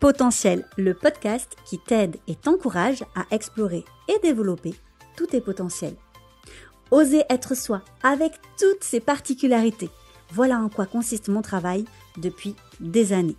Potentiel, 0.00 0.64
le 0.76 0.94
podcast 0.94 1.56
qui 1.64 1.76
t'aide 1.80 2.18
et 2.28 2.36
t'encourage 2.36 3.02
à 3.16 3.24
explorer 3.34 3.84
et 4.06 4.16
développer 4.22 4.74
tous 5.16 5.26
tes 5.26 5.40
potentiels. 5.40 5.96
Oser 6.92 7.24
être 7.28 7.56
soi 7.56 7.82
avec 8.04 8.32
toutes 8.60 8.84
ses 8.84 9.00
particularités. 9.00 9.90
Voilà 10.30 10.60
en 10.60 10.68
quoi 10.68 10.86
consiste 10.86 11.26
mon 11.26 11.42
travail 11.42 11.84
depuis 12.16 12.54
des 12.78 13.12
années. 13.12 13.34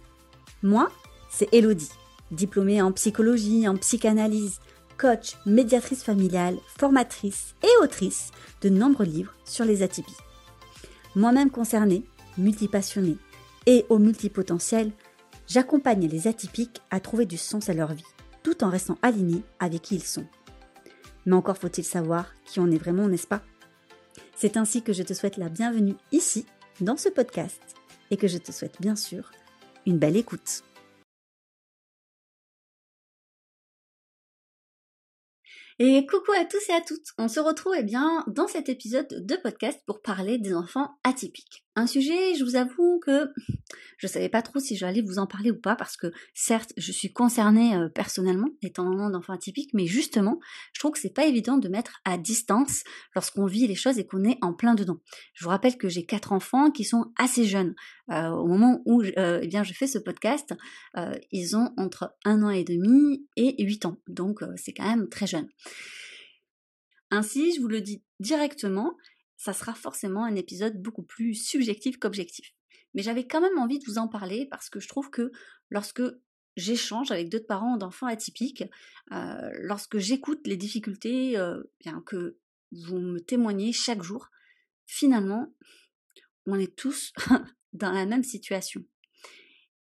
Moi, 0.61 0.91
c'est 1.31 1.47
Elodie, 1.53 1.91
diplômée 2.31 2.81
en 2.81 2.91
psychologie, 2.91 3.65
en 3.65 3.77
psychanalyse, 3.77 4.59
coach, 4.97 5.37
médiatrice 5.45 6.03
familiale, 6.03 6.57
formatrice 6.77 7.55
et 7.63 7.83
autrice 7.83 8.31
de 8.61 8.67
nombreux 8.67 9.05
livres 9.05 9.33
sur 9.45 9.63
les 9.63 9.81
atypies. 9.81 10.11
Moi-même 11.15 11.51
concernée, 11.51 12.03
multipassionnée 12.37 13.17
et 13.65 13.85
au 13.87 13.97
multipotentiel, 13.97 14.91
j'accompagne 15.49 16.07
les 16.07 16.27
atypiques 16.27 16.81
à 16.91 16.99
trouver 16.99 17.25
du 17.25 17.37
sens 17.37 17.69
à 17.69 17.73
leur 17.73 17.93
vie, 17.93 18.03
tout 18.43 18.63
en 18.63 18.69
restant 18.69 18.97
alignés 19.01 19.43
avec 19.59 19.81
qui 19.81 19.95
ils 19.95 20.03
sont. 20.03 20.27
Mais 21.25 21.35
encore 21.35 21.57
faut-il 21.57 21.83
savoir 21.83 22.33
qui 22.45 22.59
on 22.59 22.71
est 22.71 22.77
vraiment, 22.77 23.07
n'est-ce 23.07 23.27
pas? 23.27 23.41
C'est 24.35 24.55
ainsi 24.55 24.83
que 24.83 24.93
je 24.93 25.03
te 25.03 25.13
souhaite 25.13 25.37
la 25.37 25.49
bienvenue 25.49 25.95
ici, 26.11 26.45
dans 26.79 26.95
ce 26.95 27.09
podcast, 27.09 27.61
et 28.11 28.17
que 28.17 28.27
je 28.27 28.37
te 28.37 28.51
souhaite 28.51 28.79
bien 28.79 28.95
sûr 28.95 29.31
une 29.85 29.97
belle 29.97 30.15
écoute. 30.15 30.63
Et 35.81 36.05
coucou 36.05 36.33
à 36.33 36.43
tous 36.43 36.69
et 36.69 36.73
à 36.73 36.81
toutes. 36.81 37.13
On 37.17 37.29
se 37.29 37.39
retrouve 37.39 37.73
eh 37.77 37.83
bien 37.83 38.25
dans 38.27 38.47
cet 38.47 38.67
épisode 38.67 39.07
de 39.25 39.35
podcast 39.37 39.79
pour 39.87 40.01
parler 40.01 40.37
des 40.37 40.53
enfants 40.53 40.89
atypiques. 41.05 41.65
Un 41.75 41.87
sujet, 41.87 42.35
je 42.35 42.43
vous 42.43 42.55
avoue 42.55 42.99
que 42.99 43.31
je 43.97 44.07
savais 44.07 44.29
pas 44.29 44.41
trop 44.41 44.59
si 44.59 44.75
j'allais 44.75 45.01
vous 45.01 45.19
en 45.19 45.27
parler 45.27 45.51
ou 45.51 45.59
pas 45.59 45.75
parce 45.75 45.97
que 45.97 46.11
certes, 46.33 46.73
je 46.77 46.91
suis 46.91 47.13
concernée 47.13 47.75
euh, 47.75 47.89
personnellement 47.89 48.49
étant 48.61 48.83
maman 48.83 49.09
d'enfants 49.09 49.33
atypiques, 49.33 49.73
mais 49.73 49.85
justement, 49.85 50.39
je 50.73 50.79
trouve 50.79 50.91
que 50.91 50.99
c'est 50.99 51.13
pas 51.13 51.25
évident 51.25 51.57
de 51.57 51.69
mettre 51.69 52.01
à 52.05 52.17
distance 52.17 52.83
lorsqu'on 53.15 53.45
vit 53.45 53.67
les 53.67 53.75
choses 53.75 53.99
et 53.99 54.05
qu'on 54.05 54.23
est 54.23 54.37
en 54.41 54.53
plein 54.53 54.73
dedans. 54.73 54.99
Je 55.33 55.43
vous 55.43 55.49
rappelle 55.49 55.77
que 55.77 55.89
j'ai 55.89 56.05
quatre 56.05 56.31
enfants 56.31 56.71
qui 56.71 56.83
sont 56.83 57.13
assez 57.17 57.45
jeunes. 57.45 57.75
Euh, 58.11 58.29
au 58.29 58.47
moment 58.47 58.81
où 58.85 59.03
euh, 59.03 59.39
eh 59.43 59.63
je 59.63 59.73
fais 59.73 59.87
ce 59.87 59.99
podcast, 59.99 60.53
ils 61.31 61.55
ont 61.55 61.71
entre 61.77 62.15
un 62.25 62.43
an 62.43 62.49
et 62.49 62.63
demi 62.63 63.27
et 63.35 63.63
huit 63.63 63.85
ans, 63.85 63.97
donc 64.07 64.39
c'est 64.55 64.73
quand 64.73 64.89
même 64.89 65.07
très 65.09 65.27
jeune. 65.27 65.47
Ainsi, 67.11 67.53
je 67.53 67.61
vous 67.61 67.67
le 67.67 67.81
dis 67.81 68.03
directement, 68.19 68.95
ça 69.39 69.53
sera 69.53 69.73
forcément 69.73 70.25
un 70.25 70.35
épisode 70.35 70.81
beaucoup 70.81 71.01
plus 71.01 71.33
subjectif 71.33 71.97
qu'objectif. 71.97 72.53
Mais 72.93 73.01
j'avais 73.01 73.25
quand 73.25 73.39
même 73.39 73.57
envie 73.57 73.79
de 73.79 73.85
vous 73.85 73.97
en 73.97 74.09
parler 74.09 74.45
parce 74.51 74.69
que 74.69 74.81
je 74.81 74.89
trouve 74.89 75.09
que 75.09 75.31
lorsque 75.69 76.01
j'échange 76.57 77.09
avec 77.09 77.29
d'autres 77.29 77.47
parents 77.47 77.77
d'enfants 77.77 78.07
atypiques, 78.07 78.65
euh, 79.13 79.49
lorsque 79.53 79.97
j'écoute 79.97 80.45
les 80.45 80.57
difficultés 80.57 81.37
euh, 81.37 81.63
que 82.05 82.37
vous 82.73 82.99
me 82.99 83.19
témoignez 83.19 83.71
chaque 83.71 84.03
jour, 84.03 84.29
finalement, 84.85 85.55
on 86.45 86.59
est 86.59 86.75
tous 86.75 87.13
dans 87.73 87.93
la 87.93 88.05
même 88.05 88.23
situation. 88.23 88.83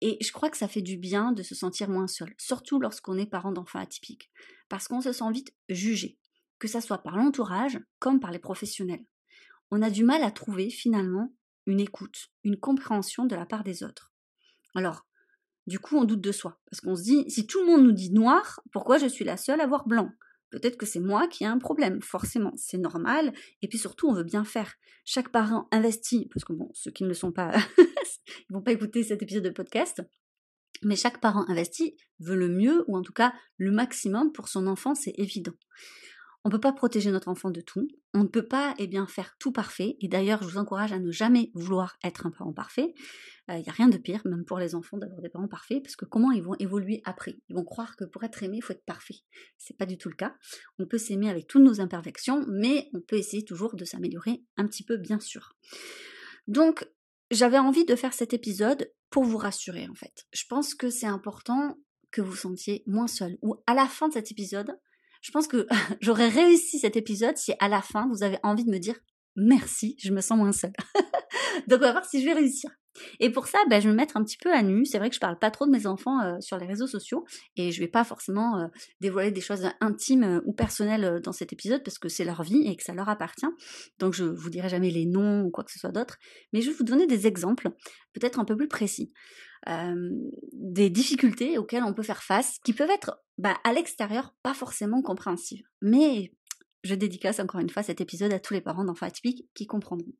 Et 0.01 0.23
je 0.23 0.31
crois 0.31 0.51
que 0.51 0.57
ça 0.57 0.67
fait 0.67 0.83
du 0.83 0.95
bien 0.95 1.31
de 1.31 1.41
se 1.41 1.55
sentir 1.55 1.89
moins 1.89 2.07
seul, 2.07 2.35
surtout 2.37 2.79
lorsqu'on 2.79 3.17
est 3.17 3.25
parent 3.25 3.51
d'enfants 3.51 3.79
atypiques, 3.79 4.29
parce 4.69 4.87
qu'on 4.87 5.01
se 5.01 5.11
sent 5.11 5.31
vite 5.33 5.55
jugé, 5.69 6.19
que 6.59 6.67
ça 6.67 6.81
soit 6.81 6.99
par 7.01 7.17
l'entourage 7.17 7.79
comme 7.97 8.19
par 8.19 8.31
les 8.31 8.39
professionnels 8.39 9.03
on 9.71 9.81
a 9.81 9.89
du 9.89 10.03
mal 10.03 10.23
à 10.23 10.31
trouver 10.31 10.69
finalement 10.69 11.33
une 11.65 11.79
écoute, 11.79 12.29
une 12.43 12.59
compréhension 12.59 13.25
de 13.25 13.35
la 13.35 13.45
part 13.45 13.63
des 13.63 13.83
autres. 13.83 14.11
Alors, 14.75 15.05
du 15.67 15.79
coup, 15.79 15.97
on 15.97 16.03
doute 16.03 16.21
de 16.21 16.31
soi, 16.31 16.59
parce 16.69 16.81
qu'on 16.81 16.95
se 16.95 17.03
dit, 17.03 17.29
si 17.29 17.45
tout 17.45 17.59
le 17.59 17.67
monde 17.67 17.83
nous 17.83 17.91
dit 17.91 18.11
noir, 18.11 18.59
pourquoi 18.71 18.97
je 18.97 19.05
suis 19.05 19.25
la 19.25 19.37
seule 19.37 19.61
à 19.61 19.67
voir 19.67 19.87
blanc? 19.87 20.09
Peut-être 20.49 20.77
que 20.77 20.87
c'est 20.87 20.99
moi 20.99 21.27
qui 21.27 21.43
ai 21.43 21.47
un 21.47 21.59
problème, 21.59 22.01
forcément, 22.01 22.53
c'est 22.55 22.79
normal, 22.79 23.33
et 23.61 23.67
puis 23.67 23.77
surtout, 23.77 24.07
on 24.07 24.13
veut 24.13 24.23
bien 24.23 24.43
faire. 24.43 24.73
Chaque 25.05 25.29
parent 25.29 25.67
investit, 25.71 26.27
parce 26.33 26.43
que 26.43 26.53
bon, 26.53 26.71
ceux 26.73 26.89
qui 26.89 27.03
ne 27.03 27.09
le 27.09 27.13
sont 27.13 27.31
pas, 27.31 27.51
ils 27.77 28.53
vont 28.53 28.63
pas 28.63 28.71
écouter 28.71 29.03
cet 29.03 29.21
épisode 29.21 29.43
de 29.43 29.51
podcast, 29.51 30.01
mais 30.81 30.95
chaque 30.95 31.21
parent 31.21 31.45
investi 31.49 31.95
veut 32.19 32.35
le 32.35 32.49
mieux, 32.49 32.83
ou 32.87 32.97
en 32.97 33.03
tout 33.03 33.13
cas 33.13 33.33
le 33.57 33.71
maximum 33.71 34.31
pour 34.31 34.47
son 34.47 34.65
enfant, 34.65 34.95
c'est 34.95 35.13
évident. 35.17 35.53
On 36.45 36.49
ne 36.49 36.53
peut 36.53 36.61
pas 36.61 36.71
protéger 36.71 37.11
notre 37.11 37.27
enfant 37.27 37.51
de 37.51 37.59
tout. 37.59 37.87
On 38.13 38.23
ne 38.23 38.27
peut 38.27 38.47
pas 38.47 38.73
eh 38.77 38.87
bien, 38.87 39.05
faire 39.07 39.35
tout 39.39 39.51
parfait. 39.51 39.97
Et 39.99 40.07
d'ailleurs, 40.07 40.41
je 40.41 40.47
vous 40.47 40.57
encourage 40.57 40.93
à 40.93 40.99
ne 40.99 41.11
jamais 41.11 41.51
vouloir 41.53 41.97
être 42.03 42.25
un 42.25 42.31
parent 42.31 42.53
parfait. 42.53 42.93
Il 43.49 43.55
euh, 43.55 43.59
n'y 43.59 43.67
a 43.67 43.73
rien 43.73 43.89
de 43.89 43.97
pire, 43.97 44.21
même 44.25 44.45
pour 44.45 44.57
les 44.57 44.73
enfants, 44.73 44.97
d'avoir 44.97 45.21
des 45.21 45.29
parents 45.29 45.47
parfaits, 45.49 45.83
parce 45.83 45.95
que 45.95 46.05
comment 46.05 46.31
ils 46.31 46.41
vont 46.41 46.55
évoluer 46.59 47.01
après? 47.03 47.37
Ils 47.49 47.55
vont 47.55 47.65
croire 47.65 47.95
que 47.97 48.05
pour 48.05 48.23
être 48.23 48.41
aimé, 48.43 48.57
il 48.57 48.63
faut 48.63 48.73
être 48.73 48.85
parfait. 48.85 49.15
C'est 49.57 49.75
pas 49.75 49.85
du 49.85 49.97
tout 49.97 50.07
le 50.07 50.15
cas. 50.15 50.35
On 50.77 50.85
peut 50.85 50.97
s'aimer 50.97 51.29
avec 51.29 51.47
toutes 51.47 51.63
nos 51.63 51.81
imperfections, 51.81 52.45
mais 52.47 52.89
on 52.93 53.01
peut 53.01 53.17
essayer 53.17 53.43
toujours 53.43 53.75
de 53.75 53.83
s'améliorer 53.83 54.43
un 54.55 54.65
petit 54.65 54.83
peu, 54.83 54.97
bien 54.97 55.19
sûr. 55.19 55.57
Donc, 56.47 56.87
j'avais 57.31 57.59
envie 57.59 57.85
de 57.85 57.95
faire 57.95 58.13
cet 58.13 58.33
épisode 58.33 58.91
pour 59.09 59.23
vous 59.23 59.37
rassurer, 59.37 59.87
en 59.89 59.95
fait. 59.95 60.25
Je 60.31 60.45
pense 60.47 60.73
que 60.73 60.89
c'est 60.89 61.05
important 61.05 61.77
que 62.11 62.21
vous 62.21 62.31
vous 62.31 62.37
sentiez 62.37 62.83
moins 62.87 63.07
seul. 63.07 63.37
Ou 63.41 63.55
à 63.67 63.73
la 63.73 63.87
fin 63.87 64.07
de 64.07 64.13
cet 64.13 64.31
épisode, 64.31 64.71
je 65.21 65.31
pense 65.31 65.47
que 65.47 65.67
j'aurais 66.01 66.29
réussi 66.29 66.79
cet 66.79 66.95
épisode 66.95 67.37
si 67.37 67.53
à 67.59 67.67
la 67.67 67.81
fin 67.81 68.07
vous 68.09 68.23
avez 68.23 68.37
envie 68.43 68.65
de 68.65 68.71
me 68.71 68.79
dire 68.79 68.95
merci, 69.35 69.95
je 69.99 70.11
me 70.11 70.21
sens 70.21 70.37
moins 70.37 70.51
seule. 70.51 70.73
Donc 71.67 71.79
on 71.79 71.85
va 71.85 71.91
voir 71.91 72.05
si 72.05 72.21
je 72.21 72.25
vais 72.25 72.33
réussir. 72.33 72.69
Et 73.19 73.29
pour 73.29 73.47
ça, 73.47 73.59
ben, 73.69 73.79
je 73.79 73.87
vais 73.87 73.91
me 73.91 73.97
mettre 73.97 74.17
un 74.17 74.23
petit 74.23 74.37
peu 74.37 74.53
à 74.53 74.61
nu. 74.61 74.85
C'est 74.85 74.97
vrai 74.97 75.09
que 75.09 75.15
je 75.15 75.19
parle 75.19 75.37
pas 75.37 75.51
trop 75.51 75.65
de 75.65 75.71
mes 75.71 75.87
enfants 75.87 76.21
euh, 76.21 76.39
sur 76.39 76.57
les 76.57 76.65
réseaux 76.65 76.87
sociaux 76.87 77.25
et 77.55 77.71
je 77.71 77.79
vais 77.79 77.87
pas 77.87 78.03
forcément 78.03 78.59
euh, 78.59 78.67
dévoiler 78.99 79.31
des 79.31 79.41
choses 79.41 79.69
intimes 79.79 80.23
euh, 80.23 80.41
ou 80.45 80.53
personnelles 80.53 81.21
dans 81.23 81.31
cet 81.31 81.53
épisode 81.53 81.83
parce 81.83 81.99
que 81.99 82.09
c'est 82.09 82.25
leur 82.25 82.43
vie 82.43 82.67
et 82.67 82.75
que 82.75 82.83
ça 82.83 82.93
leur 82.93 83.09
appartient. 83.09 83.47
Donc 83.99 84.13
je 84.13 84.25
vous 84.25 84.49
dirai 84.49 84.69
jamais 84.69 84.89
les 84.89 85.05
noms 85.05 85.43
ou 85.43 85.51
quoi 85.51 85.63
que 85.63 85.71
ce 85.71 85.79
soit 85.79 85.91
d'autre, 85.91 86.17
mais 86.51 86.61
je 86.61 86.69
vais 86.69 86.75
vous 86.75 86.83
donner 86.83 87.07
des 87.07 87.27
exemples, 87.27 87.69
peut-être 88.13 88.39
un 88.39 88.45
peu 88.45 88.55
plus 88.55 88.67
précis 88.67 89.13
des 90.53 90.89
difficultés 90.89 91.57
auxquelles 91.57 91.83
on 91.83 91.93
peut 91.93 92.01
faire 92.01 92.23
face, 92.23 92.59
qui 92.63 92.71
peuvent 92.71 92.89
être 92.89 93.19
bah, 93.39 93.57
à 93.63 93.73
l'extérieur 93.73 94.35
pas 94.43 94.53
forcément 94.53 95.01
compréhensibles. 95.01 95.67
Mais 95.81 96.33
je 96.83 96.93
dédicace 96.93 97.39
encore 97.39 97.61
une 97.61 97.69
fois 97.69 97.83
cet 97.83 98.01
épisode 98.01 98.33
à 98.33 98.39
tous 98.39 98.53
les 98.53 98.61
parents 98.61 98.83
d'enfants 98.83 99.05
atypiques 99.05 99.49
qui 99.55 99.65
comprendront. 99.65 100.13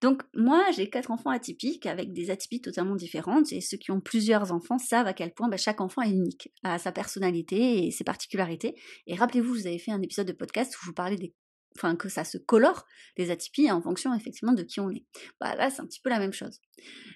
Donc 0.00 0.22
moi, 0.34 0.64
j'ai 0.76 0.88
quatre 0.88 1.10
enfants 1.10 1.30
atypiques 1.30 1.86
avec 1.86 2.12
des 2.12 2.30
atypies 2.30 2.60
totalement 2.60 2.94
différentes 2.94 3.52
et 3.52 3.60
ceux 3.60 3.76
qui 3.76 3.90
ont 3.90 4.00
plusieurs 4.00 4.52
enfants 4.52 4.78
savent 4.78 5.08
à 5.08 5.12
quel 5.12 5.34
point 5.34 5.48
bah, 5.48 5.56
chaque 5.56 5.80
enfant 5.80 6.02
est 6.02 6.10
unique, 6.10 6.52
à 6.62 6.78
sa 6.78 6.92
personnalité 6.92 7.84
et 7.84 7.90
ses 7.90 8.04
particularités. 8.04 8.76
Et 9.08 9.16
rappelez-vous, 9.16 9.52
vous 9.52 9.66
avez 9.66 9.78
fait 9.78 9.90
un 9.90 10.00
épisode 10.00 10.28
de 10.28 10.32
podcast 10.32 10.72
où 10.76 10.78
je 10.82 10.86
vous 10.86 10.94
parlais 10.94 11.16
des 11.16 11.34
enfin 11.76 11.96
que 11.96 12.08
ça 12.08 12.24
se 12.24 12.38
colore 12.38 12.86
les 13.16 13.30
atypies 13.30 13.70
en 13.70 13.80
fonction 13.80 14.14
effectivement 14.14 14.52
de 14.52 14.62
qui 14.62 14.80
on 14.80 14.90
est. 14.90 15.04
Bah 15.40 15.54
là 15.54 15.70
c'est 15.70 15.80
un 15.80 15.86
petit 15.86 16.00
peu 16.00 16.10
la 16.10 16.18
même 16.18 16.32
chose. 16.32 16.60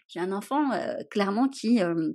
J'ai 0.09 0.21
un 0.21 0.31
enfant 0.31 0.72
euh, 0.72 0.94
clairement 1.10 1.49
qui 1.49 1.83
euh, 1.83 2.12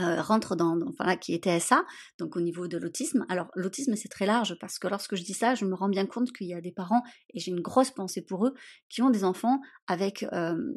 euh, 0.00 0.20
rentre 0.20 0.56
dans, 0.56 0.78
enfin 0.88 1.04
là, 1.04 1.16
qui 1.16 1.34
était 1.34 1.60
ça, 1.60 1.84
donc 2.18 2.36
au 2.36 2.40
niveau 2.40 2.68
de 2.68 2.78
l'autisme. 2.78 3.24
Alors 3.28 3.48
l'autisme 3.54 3.94
c'est 3.96 4.08
très 4.08 4.26
large 4.26 4.56
parce 4.60 4.78
que 4.78 4.88
lorsque 4.88 5.14
je 5.16 5.22
dis 5.22 5.34
ça, 5.34 5.54
je 5.54 5.64
me 5.64 5.74
rends 5.74 5.88
bien 5.88 6.06
compte 6.06 6.32
qu'il 6.32 6.46
y 6.46 6.54
a 6.54 6.60
des 6.60 6.72
parents 6.72 7.02
et 7.34 7.40
j'ai 7.40 7.50
une 7.50 7.60
grosse 7.60 7.90
pensée 7.90 8.22
pour 8.22 8.46
eux 8.46 8.54
qui 8.88 9.02
ont 9.02 9.10
des 9.10 9.24
enfants 9.24 9.60
avec 9.86 10.26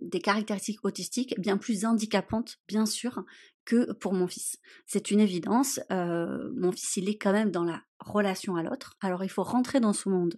des 0.01 0.19
caractéristiques 0.19 0.83
autistiques 0.83 1.39
bien 1.39 1.57
plus 1.57 1.85
handicapantes, 1.85 2.57
bien 2.67 2.85
sûr, 2.85 3.23
que 3.65 3.93
pour 3.93 4.13
mon 4.13 4.27
fils. 4.27 4.57
C'est 4.85 5.11
une 5.11 5.19
évidence. 5.19 5.79
mon 5.89 6.71
fils 6.71 6.97
il 6.97 7.09
est 7.09 7.17
quand 7.17 7.33
même 7.33 7.51
dans 7.51 7.63
la 7.63 7.81
relation 7.99 8.55
à 8.55 8.63
l'autre. 8.63 8.95
Alors 9.01 9.23
il 9.23 9.29
faut 9.29 9.43
rentrer 9.43 9.79
dans 9.79 9.93
ce 9.93 10.09
monde. 10.09 10.35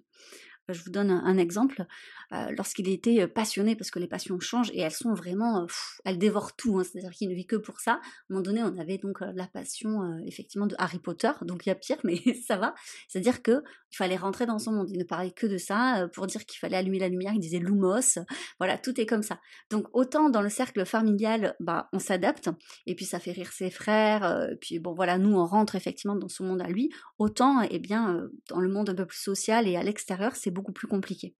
Je 0.70 0.84
vous 0.84 0.90
donne 0.90 1.12
un, 1.12 1.38
exemple. 1.38 1.86
Euh, 2.34 2.52
lorsqu'il 2.58 2.90
était 2.90 3.26
passionné, 3.26 3.78
parce 3.78 3.90
que 3.90 4.00
les 4.00 4.08
passions 4.08 4.38
changent 4.42 4.70
et 4.74 4.82
elles 4.82 4.92
sont 4.92 5.14
vraiment, 5.14 5.64
euh, 5.64 5.68
elles 6.04 6.18
dévorent 6.18 6.58
tout. 6.58 6.78
Hein, 6.78 6.84
c'est-à-dire 6.84 7.12
qu'il 7.12 7.30
ne 7.30 7.34
vit 7.34 7.46
que 7.46 7.56
pour 7.56 7.80
ça. 7.80 7.94
À 7.94 7.96
un 7.96 8.00
moment 8.30 8.42
donné, 8.42 8.62
on 8.64 8.78
avait 8.78 8.98
donc 8.98 9.22
la 9.22 9.48
passion 9.48 10.20
effectivement 10.26 10.68
de 10.68 10.76
Harry 10.78 11.00
Potter, 11.00 11.32
donc 11.44 11.66
il 11.66 11.70
y 11.70 11.72
a 11.72 11.76
pire, 11.76 11.98
mais 12.04 12.22
ça 12.46 12.58
va. 12.58 12.76
C'est-à-dire 13.08 13.42
que 13.42 13.64
il 13.94 13.96
fallait 13.96 14.18
rentrer 14.18 14.46
dans 14.46 14.60
son 14.60 14.74
monde. 14.74 14.90
Il 14.92 15.00
ne 15.00 15.06
parlait 15.06 15.32
que 15.32 15.48
de 15.48 15.58
ça. 15.58 16.10
pour 16.14 16.28
dire 16.28 16.46
qu'il 16.46 16.60
fallait 16.60 16.76
allumer 16.76 17.00
la 17.00 17.08
lumière, 17.08 17.32
il 17.34 17.40
disait 17.40 17.60
Lumos. 17.60 18.20
Voilà, 18.60 18.78
tout 18.78 19.00
est 19.00 19.06
comme 19.06 19.24
ça. 19.24 19.40
Donc 19.70 19.88
autant 19.94 20.30
dans 20.30 20.42
le 20.42 20.50
cercle 20.50 20.86
familial, 20.86 21.56
bah 21.62 21.88
on 21.94 22.00
s'adapte 22.00 22.50
et 22.86 22.96
puis 22.96 23.06
ça 23.06 23.20
fait 23.20 23.32
rire 23.32 23.54
ses 23.54 23.70
frères. 23.70 24.50
puis 24.60 24.80
bon 24.80 24.94
voilà, 24.94 25.18
nous 25.18 25.34
on 25.34 25.46
rentre 25.46 25.76
effectivement 25.76 26.16
dans 26.18 26.28
son 26.28 26.44
monde 26.44 26.62
à 26.62 26.68
lui. 26.68 26.90
Autant, 27.20 27.62
eh 27.62 27.80
bien, 27.80 28.28
dans 28.50 28.60
le 28.60 28.68
monde 28.68 28.90
un 28.90 28.96
peu 28.96 29.06
plus 29.06 29.20
social 29.20 29.66
et 29.68 29.78
à 29.78 29.84
l'extérieur, 29.84 30.36
c'est 30.36 30.52
beaucoup 30.58 30.74
plus 30.74 30.88
compliqué. 30.88 31.36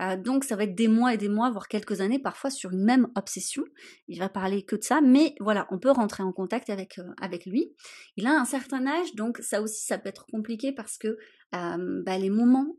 Euh, 0.00 0.16
donc 0.16 0.44
ça 0.44 0.56
va 0.56 0.64
être 0.64 0.74
des 0.74 0.88
mois 0.88 1.14
et 1.14 1.16
des 1.16 1.28
mois, 1.28 1.50
voire 1.50 1.68
quelques 1.68 2.00
années 2.00 2.18
parfois 2.18 2.50
sur 2.50 2.72
une 2.72 2.84
même 2.84 3.08
obsession. 3.16 3.64
Il 4.06 4.18
va 4.18 4.28
parler 4.28 4.64
que 4.64 4.76
de 4.76 4.82
ça, 4.82 5.00
mais 5.00 5.34
voilà, 5.40 5.66
on 5.70 5.78
peut 5.78 5.90
rentrer 5.90 6.22
en 6.22 6.32
contact 6.32 6.70
avec, 6.70 6.98
euh, 6.98 7.10
avec 7.20 7.46
lui. 7.46 7.74
Il 8.16 8.26
a 8.26 8.38
un 8.38 8.44
certain 8.44 8.86
âge, 8.86 9.14
donc 9.14 9.38
ça 9.38 9.60
aussi 9.60 9.84
ça 9.84 9.98
peut 9.98 10.08
être 10.08 10.26
compliqué 10.26 10.72
parce 10.72 10.98
que 10.98 11.18
euh, 11.54 12.02
bah, 12.04 12.18
les 12.18 12.30
moments 12.30 12.76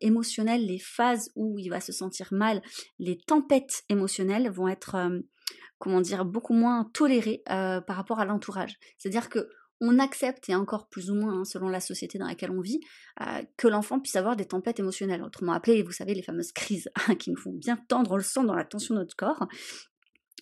émotionnels, 0.00 0.66
les 0.66 0.78
phases 0.78 1.30
où 1.36 1.58
il 1.58 1.68
va 1.68 1.80
se 1.80 1.92
sentir 1.92 2.28
mal, 2.32 2.62
les 2.98 3.18
tempêtes 3.18 3.84
émotionnelles 3.88 4.50
vont 4.50 4.68
être 4.68 4.96
comment 5.78 6.00
dire, 6.00 6.24
beaucoup 6.24 6.54
moins 6.54 6.88
toléré 6.94 7.42
par 7.46 7.96
rapport 7.96 8.18
à 8.18 8.24
l'entourage. 8.24 8.76
C'est-à-dire 8.96 9.28
que 9.28 9.50
on 9.80 9.98
accepte, 9.98 10.48
et 10.48 10.54
encore 10.54 10.88
plus 10.88 11.10
ou 11.10 11.14
moins 11.14 11.40
hein, 11.40 11.44
selon 11.44 11.68
la 11.68 11.80
société 11.80 12.18
dans 12.18 12.26
laquelle 12.26 12.50
on 12.50 12.60
vit, 12.60 12.80
que 13.56 13.68
l'enfant 13.68 14.00
puisse 14.00 14.16
avoir 14.16 14.36
des 14.36 14.46
tempêtes 14.46 14.78
émotionnelles, 14.80 15.22
autrement 15.22 15.52
appelées, 15.52 15.82
vous 15.82 15.92
savez, 15.92 16.14
les 16.14 16.22
fameuses 16.22 16.52
crises, 16.52 16.88
qui 17.18 17.30
nous 17.30 17.36
font 17.36 17.52
bien 17.52 17.76
tendre 17.88 18.16
le 18.16 18.22
sang 18.22 18.44
dans 18.44 18.54
la 18.54 18.64
tension 18.64 18.94
de 18.94 19.00
notre 19.00 19.16
corps. 19.16 19.46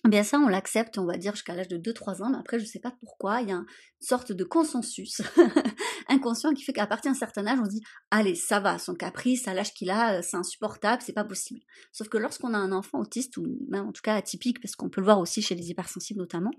Eh 0.05 0.09
bien 0.09 0.21
ça, 0.21 0.37
on 0.37 0.47
l'accepte, 0.47 0.99
on 0.99 1.05
va 1.05 1.17
dire, 1.17 1.33
jusqu'à 1.33 1.55
l'âge 1.55 1.67
de 1.67 1.77
2-3 1.77 2.21
ans, 2.21 2.29
mais 2.29 2.37
après, 2.37 2.59
je 2.59 2.63
ne 2.63 2.69
sais 2.69 2.79
pas 2.79 2.91
pourquoi, 2.99 3.41
il 3.41 3.49
y 3.49 3.51
a 3.51 3.55
une 3.55 3.65
sorte 3.99 4.31
de 4.31 4.43
consensus 4.43 5.23
inconscient 6.09 6.53
qui 6.53 6.63
fait 6.63 6.73
qu'à 6.73 6.85
partir 6.85 7.11
d'un 7.11 7.17
certain 7.17 7.47
âge, 7.47 7.57
on 7.59 7.65
se 7.65 7.71
dit, 7.71 7.81
allez, 8.11 8.35
ça 8.35 8.59
va, 8.59 8.77
son 8.77 8.93
caprice, 8.93 9.47
à 9.47 9.55
l'âge 9.55 9.73
qu'il 9.73 9.89
a, 9.89 10.17
euh, 10.17 10.21
c'est 10.21 10.37
insupportable, 10.37 11.01
c'est 11.03 11.13
pas 11.13 11.23
possible. 11.23 11.59
Sauf 11.91 12.07
que 12.07 12.19
lorsqu'on 12.19 12.53
a 12.53 12.57
un 12.57 12.71
enfant 12.71 12.99
autiste, 12.99 13.37
ou 13.37 13.57
même 13.67 13.87
en 13.87 13.91
tout 13.91 14.03
cas 14.03 14.13
atypique, 14.13 14.61
parce 14.61 14.75
qu'on 14.75 14.89
peut 14.89 15.01
le 15.01 15.05
voir 15.05 15.19
aussi 15.19 15.41
chez 15.41 15.55
les 15.55 15.71
hypersensibles 15.71 16.19
notamment, 16.19 16.51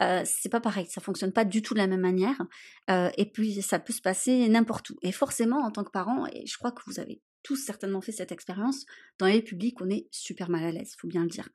euh, 0.00 0.22
c'est 0.24 0.48
pas 0.48 0.60
pareil, 0.60 0.86
ça 0.90 1.00
fonctionne 1.00 1.32
pas 1.32 1.44
du 1.44 1.62
tout 1.62 1.74
de 1.74 1.78
la 1.78 1.86
même 1.86 2.00
manière, 2.00 2.42
euh, 2.90 3.08
et 3.16 3.30
puis 3.30 3.62
ça 3.62 3.78
peut 3.78 3.92
se 3.92 4.02
passer 4.02 4.48
n'importe 4.48 4.90
où. 4.90 4.96
Et 5.02 5.12
forcément, 5.12 5.60
en 5.64 5.70
tant 5.70 5.84
que 5.84 5.92
parent, 5.92 6.26
et 6.32 6.44
je 6.44 6.58
crois 6.58 6.72
que 6.72 6.82
vous 6.86 6.98
avez 6.98 7.22
tous 7.44 7.56
certainement 7.56 8.00
fait 8.00 8.10
cette 8.10 8.32
expérience, 8.32 8.86
dans 9.18 9.26
les 9.26 9.42
publics, 9.42 9.80
on 9.80 9.88
est 9.88 10.08
super 10.10 10.50
mal 10.50 10.64
à 10.64 10.72
l'aise, 10.72 10.96
faut 10.98 11.06
bien 11.06 11.22
le 11.22 11.28
dire. 11.28 11.48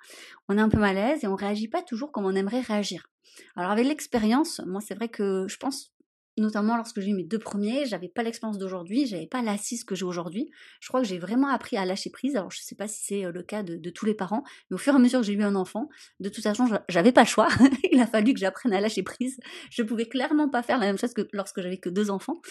On 0.48 0.58
est 0.58 0.62
un 0.62 0.70
peu 0.70 0.80
mal 0.80 0.98
à 0.98 1.10
l'aise 1.10 1.24
et 1.26 1.28
on 1.28 1.36
réagit 1.36 1.68
pas 1.68 1.82
toujours 1.82 2.14
comme 2.14 2.26
on 2.26 2.36
aimerait 2.36 2.62
réagir. 2.62 3.10
Alors 3.56 3.72
avec 3.72 3.86
l'expérience, 3.86 4.62
moi 4.66 4.80
c'est 4.80 4.96
vrai 4.96 5.10
que 5.10 5.46
je 5.48 5.58
pense 5.58 5.92
notamment 6.40 6.78
lorsque 6.78 7.00
j'ai 7.00 7.10
eu 7.10 7.14
mes 7.14 7.24
deux 7.24 7.40
premiers, 7.40 7.86
j'avais 7.86 8.08
pas 8.08 8.24
l'expérience 8.24 8.58
d'aujourd'hui, 8.58 9.06
j'avais 9.06 9.28
pas 9.28 9.42
l'assise 9.42 9.84
que 9.84 9.96
j'ai 9.96 10.06
aujourd'hui. 10.06 10.50
Je 10.80 10.88
crois 10.88 11.02
que 11.02 11.08
j'ai 11.08 11.20
vraiment 11.20 11.48
appris 11.48 11.78
à 11.78 11.86
lâcher 11.86 12.10
prise. 12.10 12.36
Alors 12.36 12.52
je 12.52 12.60
sais 12.62 12.76
pas 12.76 12.88
si 12.88 13.04
c'est 13.04 13.26
euh, 13.26 13.32
le 13.32 13.44
cas 13.44 13.64
de, 13.64 13.90
tous 13.90 14.06
les 14.06 14.14
parents, 14.14 14.44
mais 14.70 14.76
au 14.76 14.78
fur 14.78 14.94
et 14.94 14.96
à 14.96 15.00
mesure 15.00 15.20
que 15.20 15.26
j'ai 15.26 15.34
eu 15.34 15.44
un 15.44 15.56
enfant, 15.56 15.90
de 16.20 16.30
toute 16.30 16.44
façon, 16.44 16.68
j'avais 16.88 17.12
pas 17.12 17.22
le 17.22 17.28
choix. 17.28 17.48
Il 17.92 18.00
a 18.00 18.08
fallu 18.08 18.34
que 18.34 18.40
j'apprenne 18.40 18.74
à 18.74 18.82
lâcher 18.82 19.04
prise. 19.04 19.40
Je 19.72 19.84
pouvais 19.84 20.06
clairement 20.06 20.50
pas 20.50 20.64
faire 20.64 20.80
la 20.80 20.86
même 20.86 20.98
chose 20.98 21.14
que 21.14 21.28
lorsque 21.34 21.62
j'avais 21.62 21.78
que 21.78 21.90
deux 21.90 22.10
enfants. 22.10 22.42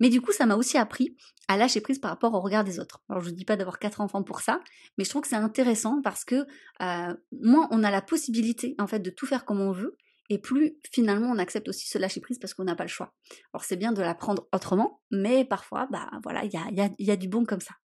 Mais 0.00 0.08
du 0.08 0.20
coup, 0.20 0.32
ça 0.32 0.46
m'a 0.46 0.56
aussi 0.56 0.78
appris 0.78 1.14
à 1.46 1.56
lâcher 1.56 1.80
prise 1.80 1.98
par 1.98 2.10
rapport 2.10 2.32
au 2.34 2.40
regard 2.40 2.64
des 2.64 2.80
autres. 2.80 3.02
Alors, 3.08 3.22
je 3.22 3.30
ne 3.30 3.34
dis 3.34 3.44
pas 3.44 3.56
d'avoir 3.56 3.78
quatre 3.78 4.00
enfants 4.00 4.22
pour 4.22 4.40
ça, 4.40 4.60
mais 4.96 5.04
je 5.04 5.10
trouve 5.10 5.22
que 5.22 5.28
c'est 5.28 5.36
intéressant 5.36 6.00
parce 6.02 6.24
que 6.24 6.46
euh, 6.80 7.14
moins 7.32 7.68
on 7.70 7.84
a 7.84 7.90
la 7.90 8.00
possibilité 8.00 8.74
en 8.78 8.86
fait 8.86 9.00
de 9.00 9.10
tout 9.10 9.26
faire 9.26 9.44
comme 9.44 9.60
on 9.60 9.72
veut, 9.72 9.96
et 10.30 10.38
plus 10.38 10.78
finalement 10.90 11.30
on 11.30 11.38
accepte 11.38 11.68
aussi 11.68 11.86
ce 11.88 11.98
lâcher 11.98 12.20
prise 12.20 12.38
parce 12.38 12.54
qu'on 12.54 12.64
n'a 12.64 12.76
pas 12.76 12.84
le 12.84 12.88
choix. 12.88 13.12
Alors 13.52 13.64
c'est 13.64 13.76
bien 13.76 13.92
de 13.92 14.00
l'apprendre 14.00 14.48
autrement, 14.54 15.02
mais 15.10 15.44
parfois, 15.44 15.86
bah 15.90 16.08
voilà, 16.22 16.44
il 16.44 16.52
y 16.98 17.10
a, 17.10 17.16
du 17.16 17.28
bon 17.28 17.44
comme 17.44 17.60
ça. 17.60 17.74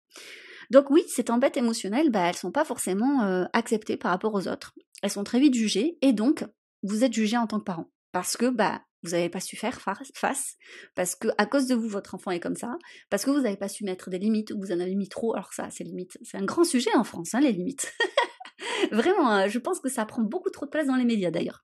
Donc 0.70 0.90
oui, 0.90 1.04
ces 1.08 1.24
tempêtes 1.24 1.56
émotionnelles, 1.56 2.10
bah, 2.10 2.28
elles 2.28 2.36
sont 2.36 2.52
pas 2.52 2.64
forcément 2.64 3.24
euh, 3.24 3.44
acceptées 3.52 3.96
par 3.96 4.12
rapport 4.12 4.34
aux 4.34 4.48
autres. 4.48 4.72
Elles 5.02 5.10
sont 5.10 5.24
très 5.24 5.40
vite 5.40 5.54
jugées, 5.54 5.98
et 6.00 6.12
donc 6.12 6.44
vous 6.82 7.04
êtes 7.04 7.12
jugé 7.12 7.36
en 7.36 7.46
tant 7.46 7.58
que 7.58 7.64
parent. 7.64 7.90
Parce 8.12 8.36
que 8.36 8.46
bah, 8.46 8.82
vous 9.02 9.10
n'avez 9.10 9.28
pas 9.28 9.40
su 9.40 9.56
faire 9.56 9.80
face, 9.80 10.56
parce 10.94 11.14
que 11.14 11.28
à 11.38 11.46
cause 11.46 11.66
de 11.66 11.74
vous, 11.74 11.88
votre 11.88 12.14
enfant 12.14 12.30
est 12.30 12.40
comme 12.40 12.56
ça, 12.56 12.76
parce 13.10 13.24
que 13.24 13.30
vous 13.30 13.40
n'avez 13.40 13.56
pas 13.56 13.68
su 13.68 13.84
mettre 13.84 14.08
des 14.08 14.18
limites, 14.18 14.52
ou 14.52 14.60
vous 14.60 14.72
en 14.72 14.80
avez 14.80 14.94
mis 14.94 15.08
trop, 15.08 15.34
alors 15.34 15.52
ça, 15.52 15.68
c'est 15.70 15.84
limites. 15.84 16.18
C'est 16.22 16.38
un 16.38 16.44
grand 16.44 16.64
sujet 16.64 16.94
en 16.94 17.04
France, 17.04 17.34
hein, 17.34 17.40
les 17.40 17.52
limites. 17.52 17.92
Vraiment, 18.92 19.28
hein, 19.28 19.48
je 19.48 19.58
pense 19.58 19.80
que 19.80 19.88
ça 19.88 20.06
prend 20.06 20.22
beaucoup 20.22 20.50
trop 20.50 20.66
de 20.66 20.70
place 20.70 20.86
dans 20.86 20.96
les 20.96 21.04
médias 21.04 21.30
d'ailleurs. 21.30 21.62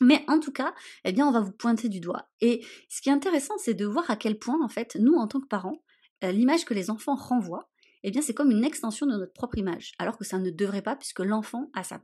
Mais 0.00 0.24
en 0.28 0.40
tout 0.40 0.52
cas, 0.52 0.74
eh 1.04 1.12
bien, 1.12 1.26
on 1.26 1.32
va 1.32 1.40
vous 1.40 1.52
pointer 1.52 1.88
du 1.88 2.00
doigt. 2.00 2.28
Et 2.40 2.64
ce 2.88 3.00
qui 3.00 3.08
est 3.08 3.12
intéressant, 3.12 3.54
c'est 3.58 3.74
de 3.74 3.86
voir 3.86 4.10
à 4.10 4.16
quel 4.16 4.38
point, 4.38 4.62
en 4.62 4.68
fait, 4.68 4.96
nous, 5.00 5.14
en 5.14 5.26
tant 5.26 5.40
que 5.40 5.46
parents, 5.46 5.82
euh, 6.24 6.32
l'image 6.32 6.64
que 6.64 6.74
les 6.74 6.90
enfants 6.90 7.16
renvoient, 7.16 7.68
eh 8.02 8.10
bien, 8.10 8.22
c'est 8.22 8.34
comme 8.34 8.50
une 8.50 8.64
extension 8.64 9.06
de 9.06 9.12
notre 9.12 9.32
propre 9.32 9.58
image. 9.58 9.92
Alors 9.98 10.16
que 10.16 10.24
ça 10.24 10.38
ne 10.38 10.50
devrait 10.50 10.82
pas, 10.82 10.96
puisque 10.96 11.20
l'enfant 11.20 11.70
a 11.74 11.82
sa, 11.82 12.00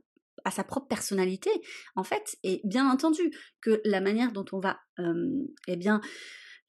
propre 0.63 0.87
personnalité, 0.87 1.49
en 1.95 2.03
fait. 2.03 2.37
Et 2.43 2.61
bien 2.63 2.89
entendu, 2.89 3.31
que 3.61 3.81
la 3.85 4.01
manière 4.01 4.31
dont 4.31 4.45
on 4.51 4.59
va, 4.59 4.79
eh 5.67 5.75
bien, 5.77 6.01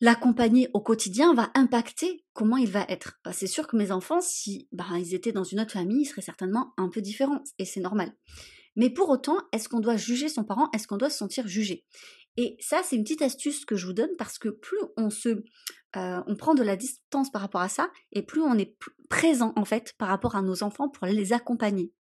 l'accompagner 0.01 0.69
au 0.75 0.81
quotidien 0.81 1.35
va 1.35 1.51
impacter 1.55 2.25
comment 2.33 2.57
il 2.57 2.69
va 2.69 2.85
être. 2.89 3.19
Bah, 3.25 3.33
c'est 3.33 3.47
sûr 3.47 3.67
que 3.67 3.77
mes 3.77 3.91
enfants, 3.91 4.21
si 4.21 4.69
bah, 4.73 4.85
ils 4.99 5.15
étaient 5.15 5.33
dans 5.33 5.45
une 5.45 5.61
autre 5.61 5.73
famille, 5.73 6.03
ils 6.03 6.07
seraient 6.07 6.23
certainement 6.23 6.75
un 6.77 6.89
peu 6.89 7.01
différents, 7.01 7.43
et 7.59 7.65
c'est 7.65 7.81
normal. 7.81 8.13
Mais 8.77 8.91
pour 8.91 9.09
autant, 9.09 9.37
est-ce 9.53 9.69
qu'on 9.69 9.81
doit 9.81 9.97
juger 9.97 10.29
son 10.29 10.45
parent? 10.45 10.69
Est-ce 10.73 10.87
qu'on 10.87 10.97
doit 10.97 11.11
se 11.11 11.19
sentir 11.19 11.47
jugé? 11.47 11.85
Et 12.37 12.57
ça, 12.61 12.83
c'est 12.83 12.97
une 12.97 13.05
petite 13.05 13.23
astuce 13.23 13.65
que 13.65 13.77
je 13.77 13.87
vous 13.87 13.93
donne 13.93 14.17
parce 14.19 14.39
que 14.39 14.49
plus 14.49 14.79
on 14.97 15.11
se, 15.11 15.29
euh, 15.97 16.23
on 16.27 16.37
prend 16.37 16.55
de 16.55 16.63
la 16.63 16.77
distance 16.77 17.31
par 17.31 17.43
rapport 17.43 17.61
à 17.61 17.69
ça, 17.69 17.91
et 18.11 18.23
plus 18.23 18.43
on 18.43 18.59
est 18.59 18.77
présent 19.09 19.53
en 19.57 19.65
fait 19.65 19.93
par 19.99 20.09
rapport 20.09 20.35
à 20.35 20.43
nos 20.43 20.63
enfants 20.63 20.89
pour 20.89 21.07
les 21.07 21.33
accompagner. 21.33 21.93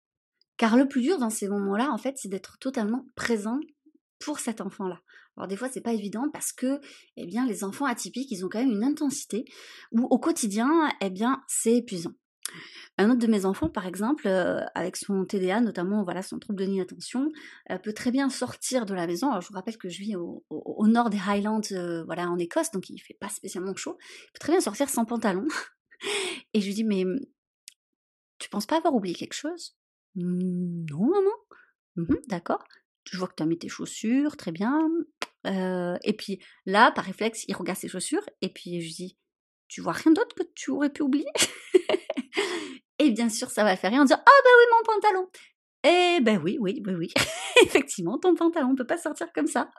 Car 0.56 0.76
le 0.76 0.88
plus 0.88 1.02
dur 1.02 1.18
dans 1.18 1.30
ces 1.30 1.48
moments-là, 1.48 1.90
en 1.90 1.98
fait, 1.98 2.16
c'est 2.16 2.28
d'être 2.28 2.58
totalement 2.58 3.06
présent 3.14 3.60
pour 4.18 4.38
cet 4.38 4.60
enfant-là. 4.60 5.00
Alors 5.36 5.48
des 5.48 5.56
fois 5.56 5.68
c'est 5.68 5.80
pas 5.80 5.92
évident 5.92 6.28
parce 6.32 6.52
que 6.52 6.80
eh 7.16 7.26
bien 7.26 7.44
les 7.46 7.64
enfants 7.64 7.86
atypiques, 7.86 8.30
ils 8.30 8.44
ont 8.44 8.48
quand 8.48 8.60
même 8.60 8.70
une 8.70 8.84
intensité 8.84 9.44
où 9.90 10.04
au 10.04 10.18
quotidien, 10.18 10.88
eh 11.00 11.10
bien 11.10 11.42
c'est 11.48 11.74
épuisant. 11.74 12.12
Un 12.96 13.10
autre 13.10 13.18
de 13.18 13.26
mes 13.26 13.44
enfants, 13.44 13.68
par 13.68 13.86
exemple, 13.86 14.28
euh, 14.28 14.60
avec 14.74 14.96
son 14.96 15.24
TDA, 15.24 15.60
notamment 15.60 16.04
voilà 16.04 16.22
son 16.22 16.38
trouble 16.38 16.60
de 16.60 16.64
l'inattention, 16.64 17.28
euh, 17.70 17.78
peut 17.78 17.92
très 17.92 18.10
bien 18.10 18.30
sortir 18.30 18.86
de 18.86 18.94
la 18.94 19.06
maison. 19.06 19.30
Alors 19.30 19.40
je 19.40 19.48
vous 19.48 19.54
rappelle 19.54 19.78
que 19.78 19.88
je 19.88 19.98
vis 20.00 20.16
au, 20.16 20.86
nord 20.86 21.10
des 21.10 21.18
Highlands, 21.18 21.60
euh, 21.72 22.04
voilà 22.04 22.30
en 22.30 22.38
Écosse, 22.38 22.70
donc 22.70 22.88
il 22.90 22.98
fait 22.98 23.16
pas 23.18 23.28
spécialement 23.28 23.74
chaud. 23.74 23.98
Il 24.00 24.32
peut 24.32 24.38
très 24.40 24.52
bien 24.52 24.60
sortir 24.60 24.88
sans 24.88 25.04
pantalon. 25.04 25.46
Et 26.54 26.60
je 26.60 26.66
lui 26.66 26.74
dis 26.74 26.84
mais 26.84 27.04
tu 28.38 28.48
penses 28.48 28.66
pas 28.66 28.78
avoir 28.78 28.94
oublié 28.94 29.14
quelque 29.14 29.34
chose? 29.34 29.76
«Mmh, 30.16 30.86
Non 30.90 31.10
maman. 31.10 31.30
«Mmh 31.96 32.14
d'accord. 32.28 32.62
Je 33.10 33.18
vois 33.18 33.28
que 33.28 33.34
tu 33.36 33.42
as 33.42 33.46
mis 33.46 33.58
tes 33.58 33.68
chaussures, 33.68 34.36
très 34.36 34.52
bien. 34.52 34.78
et 35.44 36.12
puis 36.16 36.40
là, 36.64 36.90
par 36.92 37.04
réflexe, 37.04 37.44
il 37.48 37.54
regarde 37.56 37.78
ses 37.78 37.88
chaussures 37.88 38.24
et 38.40 38.48
puis 38.48 38.80
je 38.80 38.86
lui 38.86 38.94
dis 38.94 39.18
tu 39.68 39.80
vois 39.80 39.92
rien 39.92 40.12
d'autre 40.12 40.34
que 40.36 40.44
tu 40.54 40.70
aurais 40.70 40.90
pu 40.90 41.02
oublier? 41.02 41.26
Et 42.98 43.10
bien 43.10 43.28
sûr, 43.28 43.50
ça 43.50 43.64
va 43.64 43.76
faire 43.76 43.90
rire 43.90 44.00
en 44.00 44.04
disant 44.04 44.20
Ah 44.20 44.42
ben 44.44 44.50
oui, 44.56 44.64
mon 44.72 44.94
pantalon 44.94 45.28
Eh 45.82 46.20
ben 46.20 46.40
oui, 46.42 46.58
oui, 46.60 46.82
oui, 46.86 46.94
oui. 46.94 47.12
Effectivement, 47.62 48.18
ton 48.18 48.34
pantalon 48.34 48.70
ne 48.70 48.76
peut 48.76 48.86
pas 48.86 48.98
sortir 48.98 49.32
comme 49.32 49.46
ça. 49.46 49.70